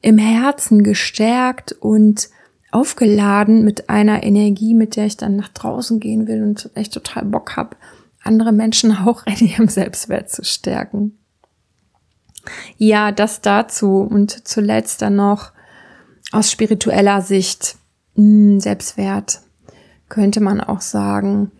im 0.00 0.18
Herzen 0.18 0.82
gestärkt 0.82 1.72
und 1.72 2.28
aufgeladen 2.74 3.64
mit 3.64 3.88
einer 3.88 4.24
Energie, 4.24 4.74
mit 4.74 4.96
der 4.96 5.06
ich 5.06 5.16
dann 5.16 5.36
nach 5.36 5.48
draußen 5.48 6.00
gehen 6.00 6.26
will 6.26 6.42
und 6.42 6.70
echt 6.74 6.92
total 6.92 7.24
Bock 7.24 7.56
habe, 7.56 7.76
andere 8.22 8.52
Menschen 8.52 8.96
auch 9.06 9.24
in 9.26 9.46
ihrem 9.46 9.68
Selbstwert 9.68 10.30
zu 10.30 10.44
stärken. 10.44 11.18
Ja, 12.76 13.12
das 13.12 13.40
dazu 13.40 14.00
und 14.00 14.46
zuletzt 14.46 15.00
dann 15.02 15.16
noch 15.16 15.52
aus 16.32 16.50
spiritueller 16.50 17.22
Sicht 17.22 17.76
hm, 18.16 18.60
Selbstwert 18.60 19.40
könnte 20.08 20.40
man 20.40 20.60
auch 20.60 20.80
sagen, 20.80 21.50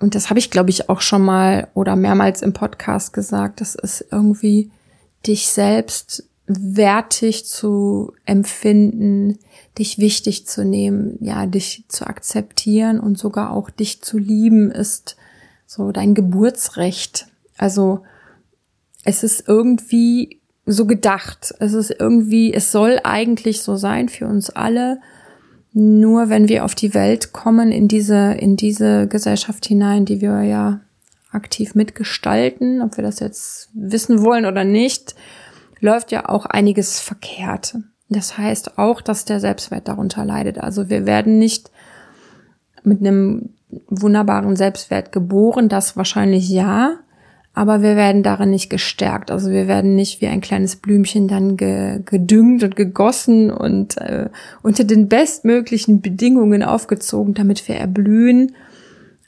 und 0.00 0.16
das 0.16 0.28
habe 0.28 0.40
ich, 0.40 0.50
glaube 0.50 0.70
ich, 0.70 0.88
auch 0.88 1.00
schon 1.00 1.22
mal 1.22 1.68
oder 1.74 1.94
mehrmals 1.94 2.42
im 2.42 2.52
Podcast 2.52 3.12
gesagt, 3.12 3.60
das 3.60 3.76
ist 3.76 4.04
irgendwie 4.10 4.72
dich 5.24 5.46
selbst 5.46 6.24
wertig 6.60 7.46
zu 7.46 8.12
empfinden, 8.24 9.38
dich 9.78 9.98
wichtig 9.98 10.46
zu 10.46 10.64
nehmen, 10.64 11.16
ja, 11.20 11.46
dich 11.46 11.84
zu 11.88 12.06
akzeptieren 12.06 13.00
und 13.00 13.18
sogar 13.18 13.52
auch 13.52 13.70
dich 13.70 14.02
zu 14.02 14.18
lieben, 14.18 14.70
ist 14.70 15.16
so 15.66 15.92
dein 15.92 16.14
Geburtsrecht. 16.14 17.26
Also 17.56 18.02
es 19.04 19.22
ist 19.22 19.48
irgendwie 19.48 20.40
so 20.66 20.86
gedacht. 20.86 21.54
Es 21.58 21.72
ist 21.72 21.94
irgendwie, 21.98 22.52
es 22.52 22.70
soll 22.70 23.00
eigentlich 23.02 23.62
so 23.62 23.76
sein 23.76 24.08
für 24.08 24.26
uns 24.26 24.50
alle. 24.50 25.00
Nur 25.72 26.28
wenn 26.28 26.48
wir 26.48 26.64
auf 26.64 26.74
die 26.74 26.94
Welt 26.94 27.32
kommen, 27.32 27.72
in 27.72 27.88
diese, 27.88 28.32
in 28.32 28.56
diese 28.56 29.06
Gesellschaft 29.08 29.66
hinein, 29.66 30.04
die 30.04 30.20
wir 30.20 30.42
ja 30.42 30.80
aktiv 31.30 31.74
mitgestalten, 31.74 32.82
ob 32.82 32.98
wir 32.98 33.04
das 33.04 33.20
jetzt 33.20 33.70
wissen 33.72 34.22
wollen 34.22 34.44
oder 34.44 34.64
nicht, 34.64 35.14
läuft 35.82 36.12
ja 36.12 36.28
auch 36.28 36.46
einiges 36.46 37.00
verkehrt. 37.00 37.76
Das 38.08 38.38
heißt 38.38 38.78
auch, 38.78 39.00
dass 39.02 39.24
der 39.24 39.40
Selbstwert 39.40 39.88
darunter 39.88 40.24
leidet. 40.24 40.58
Also 40.58 40.88
wir 40.88 41.06
werden 41.06 41.38
nicht 41.38 41.70
mit 42.84 43.00
einem 43.00 43.50
wunderbaren 43.88 44.56
Selbstwert 44.56 45.12
geboren, 45.12 45.68
das 45.68 45.96
wahrscheinlich 45.96 46.48
ja, 46.48 46.98
aber 47.54 47.82
wir 47.82 47.96
werden 47.96 48.22
darin 48.22 48.50
nicht 48.50 48.70
gestärkt. 48.70 49.30
Also 49.30 49.50
wir 49.50 49.66
werden 49.66 49.94
nicht 49.94 50.20
wie 50.20 50.28
ein 50.28 50.40
kleines 50.40 50.76
Blümchen 50.76 51.28
dann 51.28 51.56
ge 51.56 52.00
gedüngt 52.04 52.62
und 52.62 52.76
gegossen 52.76 53.50
und 53.50 53.98
äh, 53.98 54.30
unter 54.62 54.84
den 54.84 55.08
bestmöglichen 55.08 56.00
Bedingungen 56.00 56.62
aufgezogen, 56.62 57.34
damit 57.34 57.66
wir 57.68 57.76
erblühen 57.76 58.54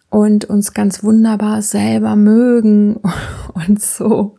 und 0.09 0.45
uns 0.45 0.73
ganz 0.73 1.03
wunderbar 1.03 1.63
selber 1.63 2.17
mögen 2.17 3.01
und 3.55 3.83
so 3.83 4.39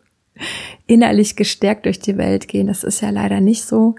innerlich 0.88 1.36
gestärkt 1.36 1.86
durch 1.86 2.00
die 2.00 2.18
Welt 2.18 2.48
gehen. 2.48 2.68
Das 2.68 2.84
ist 2.84 3.02
ja 3.02 3.10
leider 3.10 3.42
nicht 3.42 3.64
so. 3.64 3.96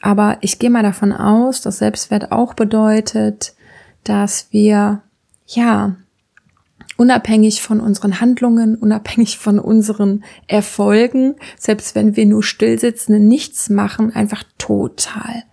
Aber 0.00 0.38
ich 0.40 0.58
gehe 0.58 0.70
mal 0.70 0.82
davon 0.82 1.12
aus, 1.12 1.60
dass 1.60 1.78
Selbstwert 1.78 2.32
auch 2.32 2.54
bedeutet, 2.54 3.54
dass 4.04 4.48
wir 4.50 5.02
ja 5.46 5.96
unabhängig 6.96 7.62
von 7.62 7.80
unseren 7.80 8.20
Handlungen, 8.20 8.76
unabhängig 8.76 9.38
von 9.38 9.58
unseren 9.58 10.24
Erfolgen, 10.46 11.36
selbst 11.58 11.94
wenn 11.94 12.16
wir 12.16 12.26
nur 12.26 12.42
still 12.42 12.78
sitzen 12.78 13.14
und 13.14 13.28
nichts 13.28 13.70
machen, 13.70 14.14
einfach 14.14 14.44
total 14.58 15.44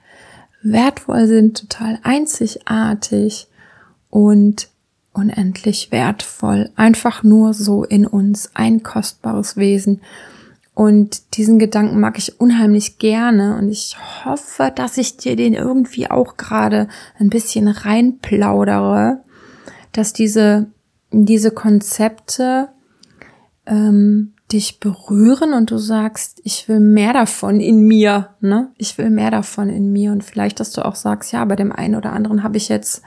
wertvoll 0.62 1.28
sind, 1.28 1.70
total 1.70 2.00
einzigartig 2.04 3.48
und 4.10 4.70
unendlich 5.18 5.92
wertvoll, 5.92 6.70
einfach 6.76 7.24
nur 7.24 7.54
so 7.54 7.84
in 7.84 8.06
uns, 8.06 8.52
ein 8.54 8.84
kostbares 8.84 9.58
Wesen. 9.58 10.02
Und 10.74 11.36
diesen 11.38 11.58
Gedanken 11.58 12.00
mag 12.00 12.20
ich 12.20 12.40
unheimlich 12.40 13.00
gerne 13.00 13.58
und 13.58 13.70
ich 13.70 13.98
hoffe, 14.24 14.72
dass 14.74 14.98
ich 14.98 15.18
dir 15.18 15.36
den 15.36 15.56
irgendwie 15.56 16.10
auch 16.10 16.38
gerade 16.38 16.88
ein 17.18 17.30
bisschen 17.30 17.68
reinplaudere, 17.68 19.24
dass 19.92 20.14
diese, 20.14 20.68
diese 21.12 21.50
Konzepte 21.50 22.70
ähm, 23.66 24.34
dich 24.52 24.80
berühren 24.80 25.54
und 25.54 25.72
du 25.72 25.78
sagst, 25.78 26.40
ich 26.44 26.70
will 26.70 26.80
mehr 26.80 27.12
davon 27.12 27.60
in 27.60 27.82
mir, 27.82 28.30
ne? 28.40 28.72
Ich 28.78 28.98
will 28.98 29.10
mehr 29.10 29.32
davon 29.32 29.70
in 29.70 29.92
mir 29.92 30.12
und 30.12 30.24
vielleicht, 30.24 30.60
dass 30.60 30.72
du 30.72 30.86
auch 30.86 30.96
sagst, 30.96 31.34
ja, 31.34 31.44
bei 31.44 31.56
dem 31.56 31.72
einen 31.72 31.96
oder 31.96 32.14
anderen 32.14 32.44
habe 32.44 32.58
ich 32.58 32.70
jetzt, 32.70 33.02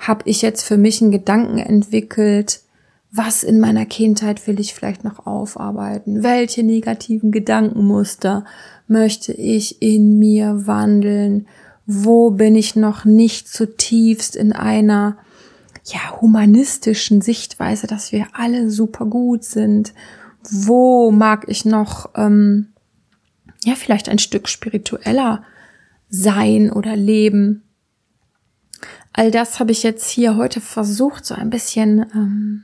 habe 0.00 0.22
ich 0.28 0.42
jetzt 0.42 0.62
für 0.62 0.78
mich 0.78 1.00
einen 1.00 1.12
Gedanken 1.12 1.58
entwickelt, 1.58 2.60
was 3.12 3.42
in 3.42 3.60
meiner 3.60 3.86
Kindheit 3.86 4.46
will 4.46 4.58
ich 4.58 4.72
vielleicht 4.72 5.04
noch 5.04 5.26
aufarbeiten? 5.26 6.22
Welche 6.22 6.62
negativen 6.62 7.30
Gedankenmuster 7.32 8.44
möchte 8.86 9.32
ich 9.32 9.82
in 9.82 10.18
mir 10.18 10.66
wandeln? 10.66 11.46
Wo 11.86 12.30
bin 12.30 12.54
ich 12.54 12.76
noch 12.76 13.04
nicht 13.04 13.48
zutiefst 13.48 14.36
in 14.36 14.52
einer 14.52 15.18
ja, 15.84 16.20
humanistischen 16.20 17.20
Sichtweise, 17.20 17.86
dass 17.86 18.12
wir 18.12 18.28
alle 18.32 18.70
super 18.70 19.06
gut 19.06 19.44
sind? 19.44 19.92
Wo 20.48 21.10
mag 21.10 21.44
ich 21.48 21.64
noch, 21.64 22.10
ähm, 22.14 22.68
ja, 23.64 23.74
vielleicht 23.74 24.08
ein 24.08 24.18
Stück 24.18 24.48
spiritueller 24.48 25.42
sein 26.08 26.70
oder 26.70 26.96
leben? 26.96 27.64
All 29.12 29.30
das 29.30 29.58
habe 29.58 29.72
ich 29.72 29.82
jetzt 29.82 30.08
hier 30.08 30.36
heute 30.36 30.60
versucht, 30.60 31.24
so 31.24 31.34
ein 31.34 31.50
bisschen 31.50 32.06
ähm, 32.14 32.62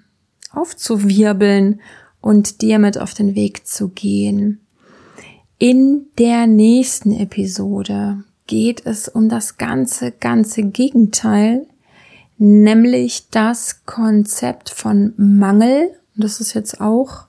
aufzuwirbeln 0.51 1.81
und 2.21 2.63
dir 2.63 2.79
mit 2.79 2.99
auf 2.99 3.15
den 3.15 3.35
Weg 3.35 3.67
zu 3.67 3.89
gehen. 3.89 4.61
In 5.59 6.07
der 6.19 6.47
nächsten 6.47 7.13
Episode 7.13 8.25
geht 8.47 8.85
es 8.87 9.09
um 9.09 9.29
das 9.29 9.57
ganze, 9.57 10.13
ganze 10.13 10.63
Gegenteil, 10.63 11.67
nämlich 12.39 13.29
das 13.31 13.85
Konzept 13.87 14.71
von 14.71 15.15
Mangel. 15.17 15.91
Das 16.15 16.41
ist 16.41 16.55
jetzt 16.55 16.81
auch 16.81 17.27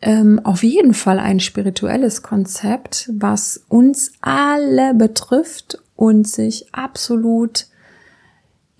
ähm, 0.00 0.40
auf 0.44 0.62
jeden 0.62 0.94
Fall 0.94 1.18
ein 1.18 1.40
spirituelles 1.40 2.22
Konzept, 2.22 3.10
was 3.12 3.64
uns 3.68 4.12
alle 4.20 4.94
betrifft 4.94 5.78
und 5.96 6.26
sich 6.26 6.74
absolut 6.74 7.66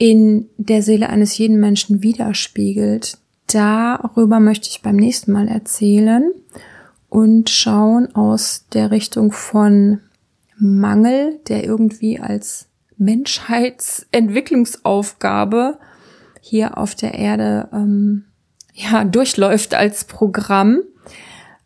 in 0.03 0.51
der 0.57 0.83
Seele 0.83 1.09
eines 1.11 1.39
jeden 1.39 1.61
Menschen 1.61 2.03
widerspiegelt. 2.03 3.19
Darüber 3.47 4.41
möchte 4.41 4.69
ich 4.69 4.83
beim 4.83 4.97
nächsten 4.97 5.31
Mal 5.31 5.47
erzählen 5.47 6.33
und 7.09 7.51
schauen 7.51 8.13
aus 8.17 8.67
der 8.73 8.91
Richtung 8.91 9.31
von 9.31 10.01
Mangel, 10.59 11.39
der 11.47 11.63
irgendwie 11.63 12.19
als 12.19 12.67
Menschheitsentwicklungsaufgabe 12.99 15.79
hier 16.41 16.79
auf 16.79 16.97
der 16.97 17.15
Erde 17.15 17.69
ähm, 17.73 18.25
ja 18.75 19.05
durchläuft 19.05 19.75
als 19.75 20.03
Programm, 20.03 20.81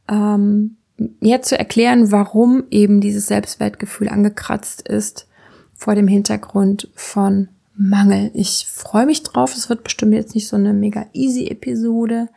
ähm, 0.09 0.77
ja 1.22 1.40
zu 1.40 1.59
erklären, 1.59 2.12
warum 2.12 2.64
eben 2.70 3.01
dieses 3.01 3.29
Selbstwertgefühl 3.29 4.11
angekratzt 4.11 4.87
ist 4.87 5.27
vor 5.72 5.94
dem 5.94 6.07
Hintergrund 6.07 6.90
von 6.94 7.49
Mangel. 7.77 8.31
Ich 8.35 8.67
freue 8.69 9.07
mich 9.07 9.23
drauf. 9.23 9.55
Es 9.55 9.69
wird 9.69 9.85
bestimmt 9.85 10.15
jetzt 10.15 10.35
nicht 10.35 10.49
so 10.49 10.57
eine 10.57 10.73
mega 10.73 11.07
easy 11.12 11.49
Episode. 11.49 12.29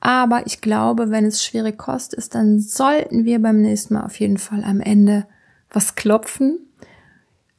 Aber 0.00 0.46
ich 0.46 0.60
glaube, 0.60 1.10
wenn 1.10 1.24
es 1.24 1.44
schwere 1.44 1.72
Kost 1.72 2.14
ist, 2.14 2.34
dann 2.34 2.60
sollten 2.60 3.24
wir 3.24 3.40
beim 3.40 3.60
nächsten 3.60 3.94
Mal 3.94 4.04
auf 4.04 4.18
jeden 4.20 4.38
Fall 4.38 4.62
am 4.64 4.80
Ende 4.80 5.26
was 5.70 5.94
klopfen. 5.94 6.58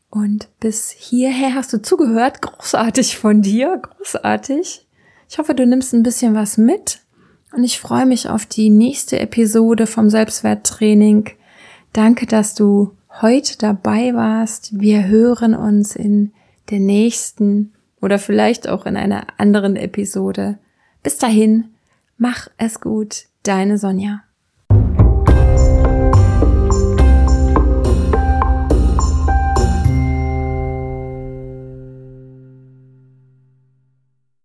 Und 0.09 0.49
bis 0.59 0.91
hierher 0.91 1.55
hast 1.55 1.73
du 1.73 1.81
zugehört. 1.81 2.41
Großartig 2.41 3.17
von 3.17 3.41
dir. 3.41 3.81
Großartig. 3.81 4.87
Ich 5.29 5.37
hoffe, 5.37 5.53
du 5.53 5.65
nimmst 5.65 5.93
ein 5.93 6.03
bisschen 6.03 6.35
was 6.35 6.57
mit. 6.57 7.01
Und 7.51 7.63
ich 7.63 7.79
freue 7.79 8.05
mich 8.05 8.29
auf 8.29 8.45
die 8.45 8.69
nächste 8.69 9.19
Episode 9.19 9.87
vom 9.87 10.09
Selbstwerttraining. 10.09 11.29
Danke, 11.93 12.25
dass 12.25 12.53
du 12.53 12.93
heute 13.21 13.57
dabei 13.57 14.13
warst. 14.13 14.79
Wir 14.79 15.07
hören 15.07 15.55
uns 15.55 15.95
in 15.95 16.33
der 16.69 16.79
nächsten 16.79 17.73
oder 18.01 18.19
vielleicht 18.19 18.67
auch 18.67 18.85
in 18.85 18.97
einer 18.97 19.27
anderen 19.37 19.75
Episode. 19.75 20.57
Bis 21.03 21.17
dahin, 21.17 21.65
mach 22.17 22.49
es 22.57 22.79
gut, 22.81 23.25
deine 23.43 23.77
Sonja. 23.77 24.23